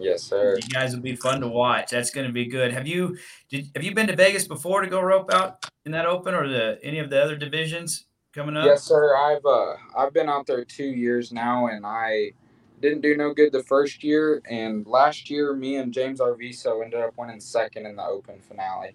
Yes, 0.00 0.22
sir. 0.22 0.56
You 0.56 0.68
guys 0.68 0.94
will 0.94 1.02
be 1.02 1.14
fun 1.14 1.40
to 1.42 1.48
watch. 1.48 1.90
That's 1.90 2.10
going 2.10 2.26
to 2.26 2.32
be 2.32 2.46
good. 2.46 2.72
Have 2.72 2.86
you 2.86 3.18
did 3.48 3.70
have 3.74 3.84
you 3.84 3.94
been 3.94 4.06
to 4.06 4.16
Vegas 4.16 4.46
before 4.48 4.80
to 4.80 4.86
go 4.86 5.00
rope 5.00 5.32
out 5.32 5.66
in 5.84 5.92
that 5.92 6.06
open 6.06 6.34
or 6.34 6.48
the 6.48 6.78
any 6.82 6.98
of 6.98 7.10
the 7.10 7.22
other 7.22 7.36
divisions 7.36 8.06
coming 8.32 8.56
up? 8.56 8.64
Yes, 8.64 8.82
sir. 8.82 9.14
I've 9.16 9.44
uh 9.44 9.74
I've 9.96 10.14
been 10.14 10.28
out 10.28 10.46
there 10.46 10.64
two 10.64 10.84
years 10.84 11.32
now, 11.32 11.66
and 11.66 11.84
I 11.84 12.32
didn't 12.80 13.02
do 13.02 13.16
no 13.16 13.34
good 13.34 13.52
the 13.52 13.62
first 13.62 14.02
year. 14.02 14.40
And 14.48 14.86
last 14.86 15.28
year, 15.28 15.54
me 15.54 15.76
and 15.76 15.92
James 15.92 16.20
Arviso 16.20 16.82
ended 16.82 17.00
up 17.00 17.12
winning 17.18 17.40
second 17.40 17.84
in 17.84 17.96
the 17.96 18.04
open 18.04 18.40
finale. 18.40 18.94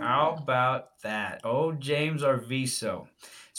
How 0.00 0.36
about 0.40 1.00
that? 1.02 1.40
Oh, 1.44 1.72
James 1.72 2.22
Arviso 2.22 3.06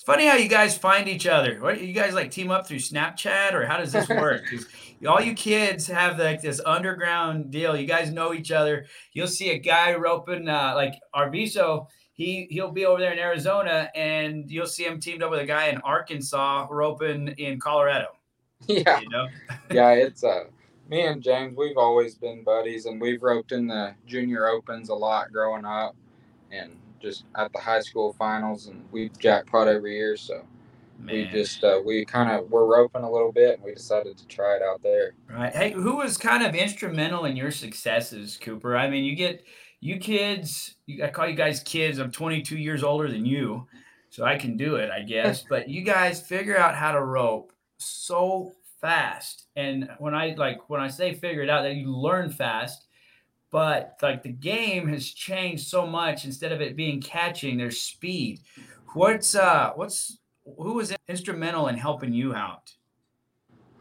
funny 0.08 0.26
how 0.26 0.38
you 0.38 0.48
guys 0.48 0.78
find 0.78 1.10
each 1.10 1.28
other. 1.28 1.60
What 1.60 1.82
you 1.82 1.92
guys 1.92 2.14
like 2.14 2.32
team 2.32 2.50
up 2.50 2.66
through 2.66 2.78
Snapchat 2.78 3.54
or 3.54 3.66
how 3.66 3.76
does 3.76 3.92
this 3.92 4.08
work? 4.08 4.42
All 5.06 5.20
you 5.20 5.34
kids 5.34 5.86
have 5.88 6.18
like 6.18 6.42
this 6.42 6.62
underground 6.66 7.52
deal. 7.52 7.76
You 7.76 7.86
guys 7.86 8.10
know 8.14 8.34
each 8.34 8.50
other. 8.50 8.86
You'll 9.12 9.28
see 9.28 9.50
a 9.50 9.60
guy 9.60 9.94
roping 9.96 10.48
uh, 10.48 10.72
like 10.76 10.94
Arviso. 11.14 11.88
He 12.14 12.48
he'll 12.50 12.72
be 12.72 12.86
over 12.86 13.02
there 13.02 13.12
in 13.12 13.20
Arizona, 13.20 13.92
and 13.94 14.50
you'll 14.50 14.66
see 14.66 14.86
him 14.86 15.02
teamed 15.02 15.24
up 15.24 15.30
with 15.30 15.42
a 15.42 15.46
guy 15.46 15.68
in 15.68 15.78
Arkansas 15.80 16.68
roping 16.72 17.28
in 17.38 17.60
Colorado. 17.60 18.08
Yeah, 18.68 19.02
you 19.02 19.10
know? 19.10 19.28
yeah, 19.72 19.92
it's 19.92 20.24
uh 20.24 20.46
me 20.90 21.06
and 21.06 21.22
James. 21.22 21.56
We've 21.58 21.78
always 21.78 22.16
been 22.16 22.46
buddies, 22.46 22.86
and 22.86 23.00
we've 23.00 23.22
roped 23.22 23.52
in 23.52 23.68
the 23.68 23.94
junior 24.08 24.48
opens 24.48 24.88
a 24.88 24.96
lot 24.96 25.34
growing 25.34 25.66
up, 25.66 25.96
and 26.50 26.72
just 27.02 27.26
at 27.36 27.52
the 27.54 27.60
high 27.60 27.82
school 27.82 28.14
finals, 28.14 28.68
and 28.68 28.84
we 28.92 29.10
jackpot 29.20 29.68
every 29.68 29.96
year. 29.96 30.18
So 30.18 30.46
Man. 31.00 31.16
we 31.16 31.26
just 31.26 31.64
uh, 31.64 31.80
we 31.86 32.06
kind 32.06 32.32
of 32.32 32.50
were 32.50 32.66
roping 32.66 33.04
a 33.04 33.12
little 33.12 33.32
bit, 33.32 33.56
and 33.56 33.64
we 33.64 33.74
decided 33.74 34.18
to 34.18 34.28
try 34.28 34.56
it 34.56 34.62
out 34.62 34.82
there. 34.82 35.14
Right. 35.30 35.54
Hey, 35.54 35.72
who 35.72 35.98
was 35.98 36.18
kind 36.18 36.44
of 36.44 36.56
instrumental 36.56 37.26
in 37.26 37.36
your 37.36 37.52
successes, 37.52 38.38
Cooper? 38.42 38.76
I 38.76 38.90
mean, 38.90 39.04
you 39.04 39.16
get 39.16 39.44
you 39.80 39.98
kids. 39.98 40.76
I 41.04 41.08
call 41.08 41.28
you 41.28 41.36
guys 41.36 41.62
kids. 41.62 42.00
I'm 42.00 42.12
22 42.12 42.58
years 42.58 42.84
older 42.84 43.10
than 43.10 43.26
you, 43.26 43.68
so 44.10 44.26
I 44.26 44.38
can 44.38 44.58
do 44.58 44.76
it, 44.76 44.90
I 44.90 45.02
guess. 45.02 45.44
but 45.50 45.70
you 45.70 45.84
guys 45.84 46.22
figure 46.22 46.58
out 46.58 46.76
how 46.76 46.92
to 46.92 47.04
rope 47.04 47.54
so 47.78 48.54
fast, 48.82 49.48
and 49.56 49.90
when 50.00 50.16
I 50.16 50.34
like 50.38 50.70
when 50.70 50.82
I 50.82 50.88
say 50.88 51.14
figure 51.14 51.44
it 51.44 51.50
out, 51.50 51.64
that 51.64 51.76
you 51.76 51.96
learn 51.96 52.32
fast 52.32 52.87
but 53.52 53.98
like 54.02 54.24
the 54.24 54.30
game 54.32 54.88
has 54.88 55.10
changed 55.10 55.68
so 55.68 55.86
much 55.88 56.26
instead 56.26 56.52
of 56.52 56.62
it 56.62 56.76
being 56.76 57.02
catching 57.02 57.58
there's 57.58 57.82
speed. 57.82 58.42
What's 58.94 59.36
uh 59.36 59.72
what's 59.76 60.20
who 60.58 60.74
was 60.74 60.96
instrumental 61.08 61.68
in 61.68 61.76
helping 61.76 62.14
you 62.14 62.34
out? 62.34 62.74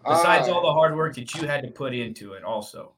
Besides 0.07 0.49
uh, 0.49 0.55
all 0.55 0.63
the 0.63 0.73
hard 0.73 0.97
work 0.97 1.15
that 1.17 1.35
you 1.35 1.47
had 1.47 1.63
to 1.63 1.71
put 1.71 1.95
into 1.95 2.35
it 2.35 2.45
also. 2.45 2.95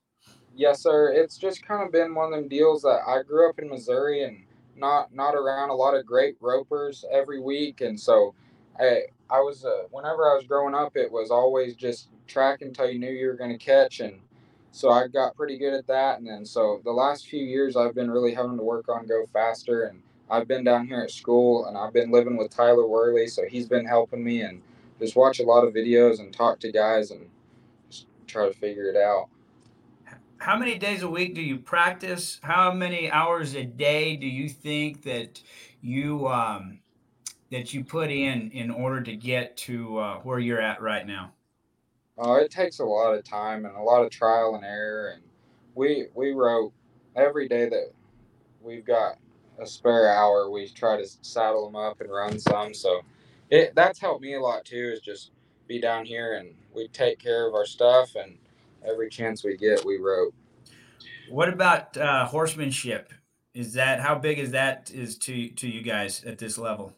Yes 0.54 0.82
sir. 0.82 1.12
It's 1.12 1.38
just 1.38 1.64
kind 1.66 1.82
of 1.82 1.92
been 1.92 2.14
one 2.14 2.32
of 2.32 2.38
them 2.38 2.48
deals 2.48 2.82
that 2.82 3.00
i 3.06 3.22
grew 3.22 3.48
up 3.48 3.58
in 3.58 3.68
missouri 3.68 4.24
and 4.24 4.44
not 4.76 5.14
not 5.14 5.34
around 5.34 5.70
a 5.70 5.74
lot 5.74 5.94
of 5.94 6.06
great 6.06 6.36
ropers 6.40 7.04
every 7.10 7.40
week 7.40 7.80
and 7.80 7.98
so 7.98 8.34
i 8.78 9.02
i 9.30 9.40
was 9.40 9.64
uh, 9.64 9.82
whenever 9.90 10.30
i 10.30 10.34
was 10.34 10.44
growing 10.46 10.74
up 10.74 10.96
it 10.96 11.10
was 11.10 11.30
always 11.30 11.74
just 11.74 12.08
track 12.26 12.62
until 12.62 12.88
you 12.88 12.98
knew 12.98 13.10
you 13.10 13.26
were 13.26 13.36
going 13.36 13.56
to 13.56 13.64
catch 13.64 14.00
and 14.00 14.20
so 14.72 14.90
I 14.90 15.08
got 15.08 15.36
pretty 15.36 15.58
good 15.58 15.74
at 15.74 15.86
that. 15.86 16.18
And 16.18 16.26
then 16.26 16.44
so 16.44 16.80
the 16.84 16.92
last 16.92 17.26
few 17.26 17.44
years, 17.44 17.76
I've 17.76 17.94
been 17.94 18.10
really 18.10 18.34
having 18.34 18.56
to 18.56 18.62
work 18.62 18.88
on 18.88 19.06
go 19.06 19.26
faster. 19.32 19.84
And 19.84 20.02
I've 20.30 20.46
been 20.46 20.64
down 20.64 20.86
here 20.86 21.00
at 21.00 21.10
school 21.10 21.66
and 21.66 21.76
I've 21.76 21.92
been 21.92 22.10
living 22.10 22.36
with 22.36 22.50
Tyler 22.50 22.86
Worley. 22.86 23.26
So 23.26 23.44
he's 23.44 23.66
been 23.66 23.86
helping 23.86 24.22
me 24.22 24.42
and 24.42 24.62
just 24.98 25.16
watch 25.16 25.40
a 25.40 25.44
lot 25.44 25.64
of 25.64 25.74
videos 25.74 26.20
and 26.20 26.32
talk 26.32 26.60
to 26.60 26.72
guys 26.72 27.10
and 27.10 27.28
just 27.90 28.06
try 28.26 28.46
to 28.46 28.54
figure 28.54 28.90
it 28.90 28.96
out. 28.96 29.28
How 30.38 30.56
many 30.56 30.78
days 30.78 31.02
a 31.02 31.10
week 31.10 31.34
do 31.34 31.42
you 31.42 31.58
practice? 31.58 32.38
How 32.42 32.72
many 32.72 33.10
hours 33.10 33.54
a 33.54 33.64
day 33.64 34.16
do 34.16 34.26
you 34.26 34.48
think 34.48 35.02
that 35.02 35.42
you 35.82 36.28
um, 36.28 36.78
that 37.50 37.74
you 37.74 37.82
put 37.82 38.10
in 38.10 38.50
in 38.52 38.70
order 38.70 39.00
to 39.00 39.16
get 39.16 39.56
to 39.56 39.98
uh, 39.98 40.18
where 40.18 40.38
you're 40.38 40.60
at 40.60 40.80
right 40.80 41.04
now? 41.04 41.32
Oh, 42.18 42.34
it 42.34 42.50
takes 42.50 42.80
a 42.80 42.84
lot 42.84 43.14
of 43.14 43.22
time 43.24 43.64
and 43.64 43.76
a 43.76 43.82
lot 43.82 44.04
of 44.04 44.10
trial 44.10 44.56
and 44.56 44.64
error. 44.64 45.10
And 45.14 45.22
we 45.74 46.06
we 46.14 46.32
rope 46.32 46.74
every 47.14 47.48
day 47.48 47.68
that 47.68 47.92
we've 48.60 48.84
got 48.84 49.18
a 49.60 49.66
spare 49.66 50.12
hour. 50.12 50.50
We 50.50 50.68
try 50.68 51.00
to 51.00 51.08
saddle 51.22 51.66
them 51.66 51.76
up 51.76 52.00
and 52.00 52.10
run 52.10 52.38
some. 52.38 52.74
So 52.74 53.02
it 53.50 53.74
that's 53.74 54.00
helped 54.00 54.22
me 54.22 54.34
a 54.34 54.40
lot 54.40 54.64
too. 54.64 54.90
Is 54.92 55.00
just 55.00 55.30
be 55.68 55.80
down 55.80 56.04
here 56.04 56.34
and 56.34 56.54
we 56.74 56.88
take 56.88 57.18
care 57.18 57.46
of 57.46 57.54
our 57.54 57.66
stuff 57.66 58.14
and 58.16 58.38
every 58.84 59.08
chance 59.08 59.44
we 59.44 59.56
get 59.56 59.84
we 59.84 59.98
rope. 59.98 60.34
What 61.30 61.48
about 61.48 61.96
uh, 61.96 62.26
horsemanship? 62.26 63.12
Is 63.54 63.74
that 63.74 64.00
how 64.00 64.16
big 64.16 64.38
is 64.38 64.52
that 64.52 64.90
is 64.92 65.18
to 65.18 65.48
to 65.50 65.68
you 65.68 65.82
guys 65.82 66.24
at 66.24 66.38
this 66.38 66.58
level? 66.58 66.94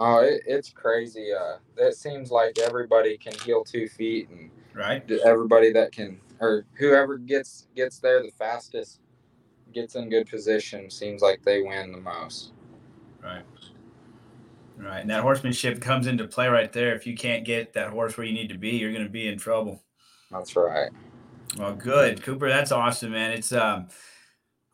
Oh, 0.00 0.20
it, 0.20 0.42
it's 0.46 0.70
crazy. 0.70 1.32
Uh, 1.32 1.56
it 1.76 1.96
seems 1.96 2.30
like 2.30 2.58
everybody 2.58 3.16
can 3.16 3.34
heal 3.44 3.62
two 3.62 3.88
feet, 3.88 4.28
and 4.30 4.50
right, 4.74 5.08
everybody 5.24 5.72
that 5.72 5.92
can 5.92 6.20
or 6.40 6.64
whoever 6.74 7.18
gets 7.18 7.68
gets 7.76 7.98
there 7.98 8.22
the 8.22 8.32
fastest 8.38 9.00
gets 9.72 9.94
in 9.94 10.10
good 10.10 10.28
position 10.28 10.90
seems 10.90 11.22
like 11.22 11.42
they 11.42 11.62
win 11.62 11.92
the 11.92 12.00
most. 12.00 12.52
Right. 13.22 13.44
Right. 14.76 15.00
And 15.00 15.10
that 15.10 15.22
horsemanship 15.22 15.80
comes 15.80 16.06
into 16.06 16.26
play 16.26 16.48
right 16.48 16.72
there. 16.72 16.94
If 16.94 17.06
you 17.06 17.14
can't 17.14 17.44
get 17.44 17.72
that 17.74 17.90
horse 17.90 18.16
where 18.16 18.26
you 18.26 18.32
need 18.32 18.48
to 18.48 18.58
be, 18.58 18.70
you're 18.70 18.92
going 18.92 19.04
to 19.04 19.10
be 19.10 19.28
in 19.28 19.38
trouble. 19.38 19.82
That's 20.30 20.56
right. 20.56 20.90
Well, 21.56 21.74
good, 21.74 22.22
Cooper. 22.22 22.48
That's 22.48 22.72
awesome, 22.72 23.12
man. 23.12 23.32
It's 23.32 23.52
um, 23.52 23.88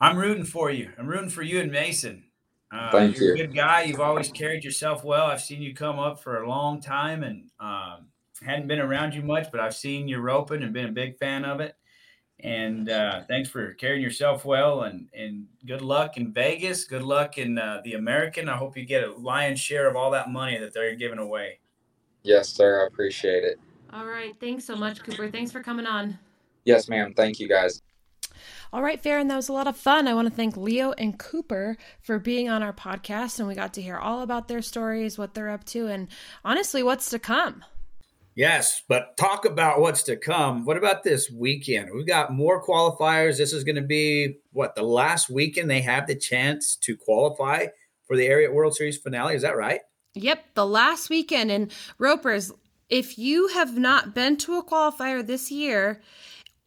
I'm 0.00 0.16
rooting 0.16 0.44
for 0.44 0.70
you. 0.70 0.90
I'm 0.98 1.06
rooting 1.06 1.28
for 1.28 1.42
you 1.42 1.60
and 1.60 1.72
Mason. 1.72 2.24
Uh, 2.70 2.90
Thank 2.90 3.16
you're 3.16 3.36
you. 3.36 3.44
a 3.44 3.46
good 3.46 3.54
guy. 3.54 3.82
You've 3.82 4.00
always 4.00 4.30
carried 4.30 4.64
yourself 4.64 5.04
well. 5.04 5.26
I've 5.26 5.40
seen 5.40 5.62
you 5.62 5.74
come 5.74 5.98
up 5.98 6.20
for 6.20 6.42
a 6.42 6.48
long 6.48 6.80
time 6.80 7.22
and 7.22 7.48
um, 7.60 8.06
hadn't 8.44 8.66
been 8.66 8.80
around 8.80 9.14
you 9.14 9.22
much, 9.22 9.50
but 9.50 9.60
I've 9.60 9.74
seen 9.74 10.06
you 10.08 10.18
roping 10.18 10.62
and 10.62 10.72
been 10.72 10.86
a 10.86 10.92
big 10.92 11.16
fan 11.18 11.44
of 11.44 11.60
it. 11.60 11.74
And 12.40 12.88
uh, 12.88 13.22
thanks 13.26 13.48
for 13.48 13.74
carrying 13.74 14.02
yourself 14.02 14.44
well 14.44 14.82
and, 14.82 15.08
and 15.12 15.46
good 15.66 15.82
luck 15.82 16.16
in 16.16 16.32
Vegas. 16.32 16.84
Good 16.84 17.02
luck 17.02 17.36
in 17.36 17.58
uh, 17.58 17.80
the 17.84 17.94
American. 17.94 18.48
I 18.48 18.56
hope 18.56 18.76
you 18.76 18.84
get 18.84 19.02
a 19.02 19.12
lion's 19.12 19.58
share 19.58 19.88
of 19.88 19.96
all 19.96 20.10
that 20.12 20.30
money 20.30 20.56
that 20.58 20.72
they're 20.72 20.94
giving 20.94 21.18
away. 21.18 21.58
Yes, 22.22 22.48
sir. 22.48 22.82
I 22.82 22.86
appreciate 22.86 23.42
it. 23.42 23.58
All 23.92 24.06
right. 24.06 24.36
Thanks 24.38 24.64
so 24.64 24.76
much, 24.76 25.02
Cooper. 25.02 25.30
Thanks 25.30 25.50
for 25.50 25.62
coming 25.62 25.86
on. 25.86 26.18
Yes, 26.64 26.88
ma'am. 26.88 27.14
Thank 27.16 27.40
you, 27.40 27.48
guys. 27.48 27.82
All 28.70 28.82
right, 28.82 29.02
Ferron, 29.02 29.28
that 29.28 29.36
was 29.36 29.48
a 29.48 29.54
lot 29.54 29.66
of 29.66 29.76
fun. 29.76 30.06
I 30.06 30.14
want 30.14 30.28
to 30.28 30.34
thank 30.34 30.56
Leo 30.56 30.92
and 30.92 31.18
Cooper 31.18 31.78
for 32.02 32.18
being 32.18 32.50
on 32.50 32.62
our 32.62 32.72
podcast, 32.72 33.38
and 33.38 33.48
we 33.48 33.54
got 33.54 33.72
to 33.74 33.82
hear 33.82 33.96
all 33.96 34.20
about 34.20 34.46
their 34.48 34.60
stories, 34.60 35.16
what 35.16 35.32
they're 35.32 35.48
up 35.48 35.64
to, 35.66 35.86
and 35.86 36.08
honestly, 36.44 36.82
what's 36.82 37.08
to 37.10 37.18
come. 37.18 37.64
Yes, 38.34 38.82
but 38.86 39.16
talk 39.16 39.46
about 39.46 39.80
what's 39.80 40.02
to 40.04 40.16
come. 40.16 40.66
What 40.66 40.76
about 40.76 41.02
this 41.02 41.30
weekend? 41.30 41.90
We've 41.92 42.06
got 42.06 42.32
more 42.32 42.62
qualifiers. 42.62 43.38
This 43.38 43.52
is 43.52 43.64
going 43.64 43.76
to 43.76 43.82
be 43.82 44.36
what 44.52 44.76
the 44.76 44.84
last 44.84 45.30
weekend 45.30 45.70
they 45.70 45.80
have 45.80 46.06
the 46.06 46.14
chance 46.14 46.76
to 46.76 46.96
qualify 46.96 47.66
for 48.06 48.16
the 48.16 48.28
Ariat 48.28 48.52
World 48.52 48.76
Series 48.76 48.98
finale. 48.98 49.34
Is 49.34 49.42
that 49.42 49.56
right? 49.56 49.80
Yep, 50.14 50.54
the 50.54 50.66
last 50.66 51.10
weekend. 51.10 51.50
And 51.50 51.72
Ropers, 51.98 52.52
if 52.88 53.18
you 53.18 53.48
have 53.48 53.76
not 53.76 54.14
been 54.14 54.36
to 54.36 54.56
a 54.58 54.64
qualifier 54.64 55.26
this 55.26 55.50
year, 55.50 56.00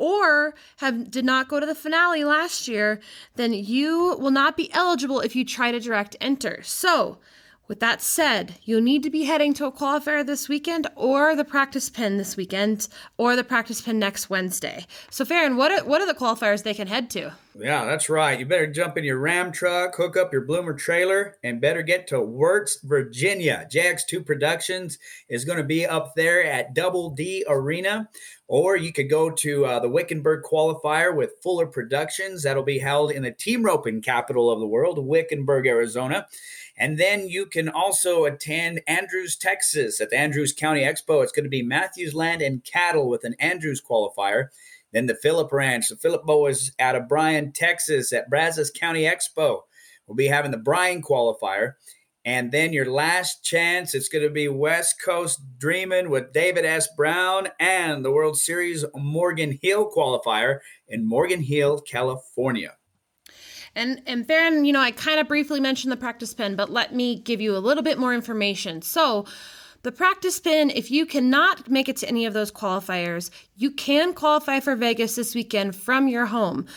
or 0.01 0.55
have 0.77 1.11
did 1.11 1.23
not 1.23 1.47
go 1.47 1.59
to 1.59 1.65
the 1.65 1.75
finale 1.75 2.23
last 2.23 2.67
year, 2.67 2.99
then 3.35 3.53
you 3.53 4.17
will 4.19 4.31
not 4.31 4.57
be 4.57 4.73
eligible 4.73 5.19
if 5.19 5.35
you 5.35 5.45
try 5.45 5.71
to 5.71 5.79
direct 5.79 6.15
enter. 6.19 6.61
So, 6.63 7.19
with 7.71 7.79
that 7.79 8.01
said, 8.01 8.55
you'll 8.65 8.81
need 8.81 9.01
to 9.01 9.09
be 9.09 9.23
heading 9.23 9.53
to 9.53 9.65
a 9.65 9.71
qualifier 9.71 10.25
this 10.25 10.49
weekend 10.49 10.87
or 10.93 11.37
the 11.37 11.45
practice 11.45 11.89
pin 11.89 12.17
this 12.17 12.35
weekend 12.35 12.89
or 13.17 13.37
the 13.37 13.45
practice 13.45 13.79
pin 13.79 13.97
next 13.97 14.29
Wednesday. 14.29 14.85
So, 15.09 15.23
Ferron, 15.23 15.55
what 15.55 15.71
are, 15.71 15.85
what 15.85 16.01
are 16.01 16.05
the 16.05 16.13
qualifiers 16.13 16.63
they 16.63 16.73
can 16.73 16.87
head 16.89 17.09
to? 17.11 17.31
Yeah, 17.57 17.85
that's 17.85 18.09
right. 18.09 18.37
You 18.37 18.45
better 18.45 18.67
jump 18.67 18.97
in 18.97 19.05
your 19.05 19.19
Ram 19.19 19.53
truck, 19.53 19.95
hook 19.95 20.17
up 20.17 20.33
your 20.33 20.41
Bloomer 20.41 20.73
trailer, 20.73 21.37
and 21.45 21.61
better 21.61 21.81
get 21.81 22.07
to 22.07 22.21
Wirtz, 22.21 22.79
Virginia. 22.83 23.65
JX2 23.71 24.25
Productions 24.25 24.99
is 25.29 25.45
going 25.45 25.57
to 25.57 25.63
be 25.63 25.85
up 25.85 26.13
there 26.15 26.43
at 26.43 26.73
Double 26.73 27.09
D 27.09 27.45
Arena. 27.47 28.09
Or 28.47 28.75
you 28.75 28.91
could 28.91 29.09
go 29.09 29.29
to 29.29 29.65
uh, 29.65 29.79
the 29.79 29.87
Wickenburg 29.87 30.43
qualifier 30.43 31.15
with 31.15 31.41
Fuller 31.41 31.67
Productions. 31.67 32.43
That'll 32.43 32.63
be 32.63 32.79
held 32.79 33.11
in 33.11 33.23
the 33.23 33.31
team 33.31 33.63
roping 33.63 34.01
capital 34.01 34.51
of 34.51 34.59
the 34.59 34.67
world, 34.67 34.99
Wickenburg, 34.99 35.67
Arizona. 35.67 36.27
And 36.77 36.97
then 36.97 37.27
you 37.27 37.45
can 37.45 37.69
also 37.69 38.25
attend 38.25 38.81
Andrews, 38.87 39.35
Texas 39.35 40.01
at 40.01 40.09
the 40.09 40.17
Andrews 40.17 40.53
County 40.53 40.81
Expo. 40.81 41.23
It's 41.23 41.31
going 41.31 41.43
to 41.43 41.49
be 41.49 41.61
Matthews 41.61 42.13
Land 42.13 42.41
and 42.41 42.63
Cattle 42.63 43.09
with 43.09 43.23
an 43.23 43.35
Andrews 43.39 43.81
qualifier. 43.81 44.47
Then 44.91 45.05
the 45.05 45.15
Philip 45.15 45.51
Ranch. 45.51 45.89
The 45.89 45.95
Philip 45.95 46.25
Boas 46.25 46.71
out 46.79 46.95
of 46.95 47.07
Bryan, 47.07 47.51
Texas 47.51 48.11
at 48.13 48.29
Brazos 48.29 48.71
County 48.71 49.03
Expo. 49.03 49.61
We'll 50.07 50.15
be 50.15 50.27
having 50.27 50.51
the 50.51 50.57
Bryan 50.57 51.01
qualifier. 51.01 51.73
And 52.23 52.51
then 52.51 52.71
your 52.71 52.89
last 52.89 53.43
chance, 53.43 53.95
it's 53.95 54.09
going 54.09 54.23
to 54.23 54.29
be 54.29 54.47
West 54.47 55.01
Coast 55.03 55.39
Dreaming 55.57 56.09
with 56.09 56.33
David 56.33 56.65
S. 56.65 56.87
Brown 56.95 57.49
and 57.59 58.05
the 58.05 58.11
World 58.11 58.37
Series 58.37 58.85
Morgan 58.95 59.57
Hill 59.61 59.89
qualifier 59.89 60.59
in 60.87 61.07
Morgan 61.07 61.41
Hill, 61.41 61.81
California. 61.81 62.75
And 63.75 64.01
and 64.05 64.27
Ferron, 64.27 64.65
you 64.65 64.73
know, 64.73 64.81
I 64.81 64.91
kind 64.91 65.19
of 65.19 65.27
briefly 65.27 65.59
mentioned 65.59 65.91
the 65.91 65.97
practice 65.97 66.33
pin, 66.33 66.55
but 66.55 66.69
let 66.69 66.93
me 66.93 67.19
give 67.19 67.39
you 67.41 67.55
a 67.55 67.59
little 67.59 67.83
bit 67.83 67.97
more 67.97 68.13
information. 68.13 68.81
So 68.81 69.25
the 69.83 69.91
practice 69.91 70.39
pin, 70.39 70.69
if 70.69 70.91
you 70.91 71.05
cannot 71.05 71.69
make 71.69 71.89
it 71.89 71.97
to 71.97 72.07
any 72.07 72.25
of 72.25 72.33
those 72.33 72.51
qualifiers, 72.51 73.31
you 73.55 73.71
can 73.71 74.13
qualify 74.13 74.59
for 74.59 74.75
Vegas 74.75 75.15
this 75.15 75.33
weekend 75.33 75.75
from 75.75 76.07
your 76.07 76.27
home. 76.27 76.67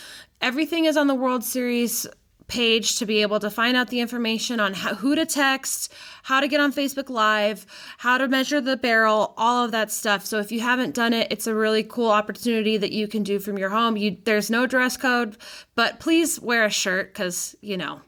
Everything 0.41 0.85
is 0.85 0.97
on 0.97 1.07
the 1.07 1.15
World 1.15 1.43
Series 1.43 2.07
page 2.47 2.97
to 2.97 3.05
be 3.05 3.21
able 3.21 3.39
to 3.39 3.49
find 3.49 3.75
out 3.75 3.89
the 3.89 3.99
information 3.99 4.59
on 4.59 4.73
how, 4.73 4.95
who 4.95 5.15
to 5.15 5.25
text, 5.25 5.91
how 6.23 6.39
to 6.39 6.47
get 6.47 6.59
on 6.59 6.71
Facebook 6.71 7.09
Live, 7.09 7.65
how 7.97 8.17
to 8.17 8.27
measure 8.27 8.61
the 8.61 8.77
barrel, 8.77 9.33
all 9.37 9.65
of 9.65 9.71
that 9.71 9.91
stuff. 9.91 10.25
So 10.25 10.39
if 10.39 10.51
you 10.51 10.59
haven't 10.59 10.93
done 10.93 11.13
it, 11.13 11.27
it's 11.31 11.47
a 11.47 11.55
really 11.55 11.83
cool 11.83 12.11
opportunity 12.11 12.77
that 12.77 12.91
you 12.91 13.07
can 13.07 13.23
do 13.23 13.39
from 13.39 13.57
your 13.57 13.69
home. 13.69 13.97
You 13.97 14.17
there's 14.25 14.49
no 14.49 14.67
dress 14.67 14.97
code, 14.97 15.37
but 15.75 15.99
please 15.99 16.39
wear 16.39 16.65
a 16.65 16.69
shirt 16.69 17.13
cuz, 17.13 17.55
you 17.61 17.77
know, 17.77 18.01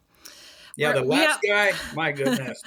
yeah, 0.77 0.93
the 0.93 1.01
last 1.01 1.39
guy, 1.41 1.71
my 1.95 2.11
goodness. 2.11 2.61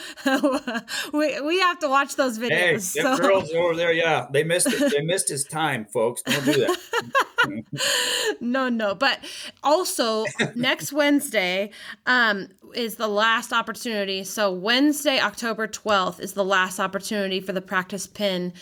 we, 1.12 1.40
we 1.40 1.60
have 1.60 1.78
to 1.78 1.88
watch 1.88 2.16
those 2.16 2.38
videos. 2.38 2.50
Hey, 2.50 2.78
so. 2.78 3.16
girls 3.16 3.52
over 3.52 3.76
there, 3.76 3.92
yeah, 3.92 4.26
they 4.30 4.42
missed 4.42 4.66
it. 4.66 4.92
They 4.92 5.02
missed 5.02 5.28
his 5.28 5.44
time, 5.50 5.86
folks. 5.86 6.20
Don't 6.22 6.44
do 6.44 6.66
that. 6.66 8.36
no, 8.40 8.68
no. 8.68 8.96
But 8.96 9.20
also 9.62 10.24
next 10.56 10.92
Wednesday 10.92 11.70
um, 12.06 12.48
is 12.74 12.96
the 12.96 13.08
last 13.08 13.52
opportunity. 13.52 14.24
So 14.24 14.52
Wednesday, 14.52 15.20
October 15.20 15.68
12th 15.68 16.18
is 16.18 16.32
the 16.32 16.44
last 16.44 16.80
opportunity 16.80 17.40
for 17.40 17.52
the 17.52 17.62
practice 17.62 18.08
pin 18.08 18.52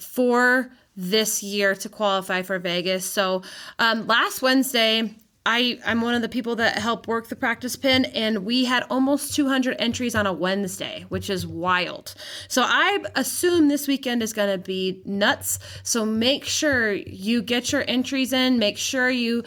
for 0.00 0.72
this 0.96 1.42
year 1.42 1.74
to 1.74 1.88
qualify 1.90 2.40
for 2.40 2.58
Vegas. 2.58 3.04
So 3.04 3.42
um, 3.78 4.06
last 4.06 4.40
Wednesday, 4.40 5.14
I, 5.48 5.78
I'm 5.86 6.00
one 6.00 6.16
of 6.16 6.22
the 6.22 6.28
people 6.28 6.56
that 6.56 6.76
help 6.76 7.06
work 7.06 7.28
the 7.28 7.36
practice 7.36 7.76
pin, 7.76 8.06
and 8.06 8.44
we 8.44 8.64
had 8.64 8.82
almost 8.90 9.32
200 9.32 9.76
entries 9.78 10.16
on 10.16 10.26
a 10.26 10.32
Wednesday, 10.32 11.04
which 11.08 11.30
is 11.30 11.46
wild. 11.46 12.16
So 12.48 12.62
I 12.66 13.04
assume 13.14 13.68
this 13.68 13.86
weekend 13.86 14.24
is 14.24 14.32
going 14.32 14.50
to 14.50 14.58
be 14.58 15.00
nuts. 15.04 15.60
So 15.84 16.04
make 16.04 16.44
sure 16.44 16.92
you 16.92 17.42
get 17.42 17.70
your 17.70 17.84
entries 17.86 18.32
in. 18.32 18.58
Make 18.58 18.76
sure 18.76 19.08
you, 19.08 19.44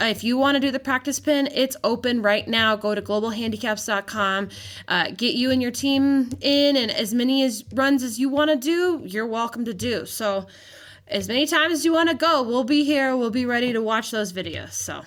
if 0.00 0.24
you 0.24 0.38
want 0.38 0.56
to 0.56 0.60
do 0.60 0.70
the 0.70 0.80
practice 0.80 1.20
pin, 1.20 1.50
it's 1.52 1.76
open 1.84 2.22
right 2.22 2.48
now. 2.48 2.74
Go 2.74 2.94
to 2.94 3.02
globalhandicaps.com, 3.02 4.48
uh, 4.88 5.10
get 5.10 5.34
you 5.34 5.50
and 5.50 5.60
your 5.60 5.72
team 5.72 6.30
in, 6.40 6.74
and 6.74 6.90
as 6.90 7.12
many 7.12 7.42
as 7.42 7.66
runs 7.74 8.02
as 8.02 8.18
you 8.18 8.30
want 8.30 8.50
to 8.50 8.56
do, 8.56 9.02
you're 9.04 9.26
welcome 9.26 9.66
to 9.66 9.74
do. 9.74 10.06
So 10.06 10.46
as 11.06 11.28
many 11.28 11.44
times 11.44 11.74
as 11.74 11.84
you 11.84 11.92
want 11.92 12.08
to 12.08 12.14
go, 12.14 12.42
we'll 12.42 12.64
be 12.64 12.84
here. 12.84 13.14
We'll 13.14 13.28
be 13.28 13.44
ready 13.44 13.74
to 13.74 13.82
watch 13.82 14.10
those 14.10 14.32
videos. 14.32 14.72
So. 14.72 15.02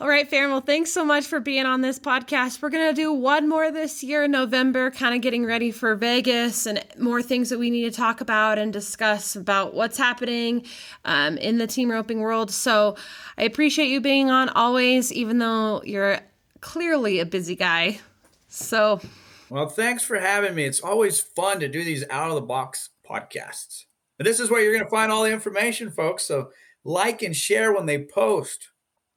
All 0.00 0.08
right, 0.08 0.28
Ferron. 0.28 0.50
Well, 0.50 0.60
thanks 0.60 0.90
so 0.90 1.04
much 1.04 1.24
for 1.24 1.38
being 1.38 1.66
on 1.66 1.80
this 1.80 2.00
podcast. 2.00 2.60
We're 2.60 2.70
going 2.70 2.92
to 2.92 3.00
do 3.00 3.12
one 3.12 3.48
more 3.48 3.70
this 3.70 4.02
year 4.02 4.24
in 4.24 4.32
November, 4.32 4.90
kind 4.90 5.14
of 5.14 5.20
getting 5.20 5.46
ready 5.46 5.70
for 5.70 5.94
Vegas 5.94 6.66
and 6.66 6.84
more 6.98 7.22
things 7.22 7.48
that 7.50 7.60
we 7.60 7.70
need 7.70 7.84
to 7.84 7.96
talk 7.96 8.20
about 8.20 8.58
and 8.58 8.72
discuss 8.72 9.36
about 9.36 9.72
what's 9.72 9.96
happening 9.96 10.66
um, 11.04 11.38
in 11.38 11.58
the 11.58 11.68
team 11.68 11.92
roping 11.92 12.18
world. 12.18 12.50
So 12.50 12.96
I 13.38 13.44
appreciate 13.44 13.86
you 13.86 14.00
being 14.00 14.32
on 14.32 14.48
always, 14.48 15.12
even 15.12 15.38
though 15.38 15.80
you're 15.84 16.18
clearly 16.60 17.20
a 17.20 17.24
busy 17.24 17.54
guy. 17.54 18.00
So. 18.48 19.00
Well, 19.48 19.68
thanks 19.68 20.02
for 20.02 20.18
having 20.18 20.56
me. 20.56 20.64
It's 20.64 20.80
always 20.80 21.20
fun 21.20 21.60
to 21.60 21.68
do 21.68 21.84
these 21.84 22.02
out 22.10 22.30
of 22.30 22.34
the 22.34 22.40
box 22.40 22.90
podcasts. 23.08 23.84
But 24.16 24.24
this 24.24 24.40
is 24.40 24.50
where 24.50 24.60
you're 24.60 24.74
going 24.74 24.84
to 24.84 24.90
find 24.90 25.12
all 25.12 25.22
the 25.22 25.32
information, 25.32 25.92
folks. 25.92 26.24
So 26.24 26.50
like 26.82 27.22
and 27.22 27.34
share 27.34 27.72
when 27.72 27.86
they 27.86 28.02
post. 28.02 28.70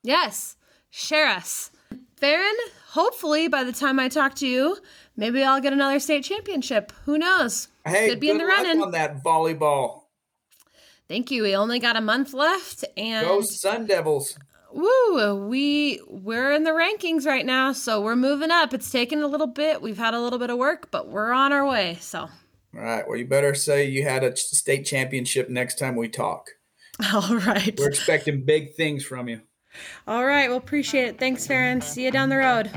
Yes 0.03 0.53
share 0.89 1.27
us. 1.27 1.71
Ferron, 2.15 2.55
hopefully 2.89 3.47
by 3.47 3.63
the 3.63 3.71
time 3.71 3.99
I 3.99 4.09
talk 4.09 4.35
to 4.35 4.47
you, 4.47 4.77
maybe 5.15 5.43
I'll 5.43 5.61
get 5.61 5.73
another 5.73 5.99
state 5.99 6.23
championship. 6.23 6.91
Who 7.05 7.17
knows? 7.17 7.67
Hey, 7.85 8.09
Could 8.09 8.19
be 8.19 8.29
in 8.29 8.37
the 8.37 8.45
running. 8.45 8.81
on 8.81 8.91
that 8.91 9.23
volleyball. 9.23 10.03
Thank 11.07 11.31
you. 11.31 11.43
We 11.43 11.55
only 11.55 11.79
got 11.79 11.95
a 11.95 12.01
month 12.01 12.33
left, 12.33 12.83
and 12.97 13.25
go 13.25 13.41
Sun 13.41 13.85
Devils. 13.85 14.37
Woo! 14.73 15.47
We 15.47 16.01
we're 16.07 16.51
in 16.51 16.63
the 16.63 16.71
rankings 16.71 17.25
right 17.25 17.45
now, 17.45 17.71
so 17.71 18.01
we're 18.01 18.17
moving 18.17 18.51
up. 18.51 18.73
It's 18.73 18.91
taken 18.91 19.21
a 19.21 19.27
little 19.27 19.47
bit. 19.47 19.81
We've 19.81 19.97
had 19.97 20.13
a 20.13 20.19
little 20.19 20.39
bit 20.39 20.49
of 20.49 20.57
work, 20.57 20.91
but 20.91 21.07
we're 21.07 21.31
on 21.31 21.53
our 21.53 21.65
way. 21.65 21.97
So. 22.01 22.19
All 22.19 22.29
right. 22.73 23.07
Well, 23.07 23.17
you 23.17 23.25
better 23.25 23.55
say 23.55 23.85
you 23.85 24.03
had 24.03 24.23
a 24.25 24.35
state 24.35 24.85
championship 24.85 25.49
next 25.49 25.79
time 25.79 25.95
we 25.95 26.09
talk. 26.09 26.49
All 27.13 27.37
right. 27.37 27.73
We're 27.79 27.87
expecting 27.87 28.43
big 28.43 28.75
things 28.75 29.05
from 29.05 29.29
you. 29.29 29.41
All 30.07 30.25
right. 30.25 30.49
Well, 30.49 30.57
appreciate 30.57 31.07
it. 31.07 31.19
Thanks, 31.19 31.47
Ferron. 31.47 31.81
See 31.81 32.05
you 32.05 32.11
down 32.11 32.29
the 32.29 32.37
road. 32.37 32.71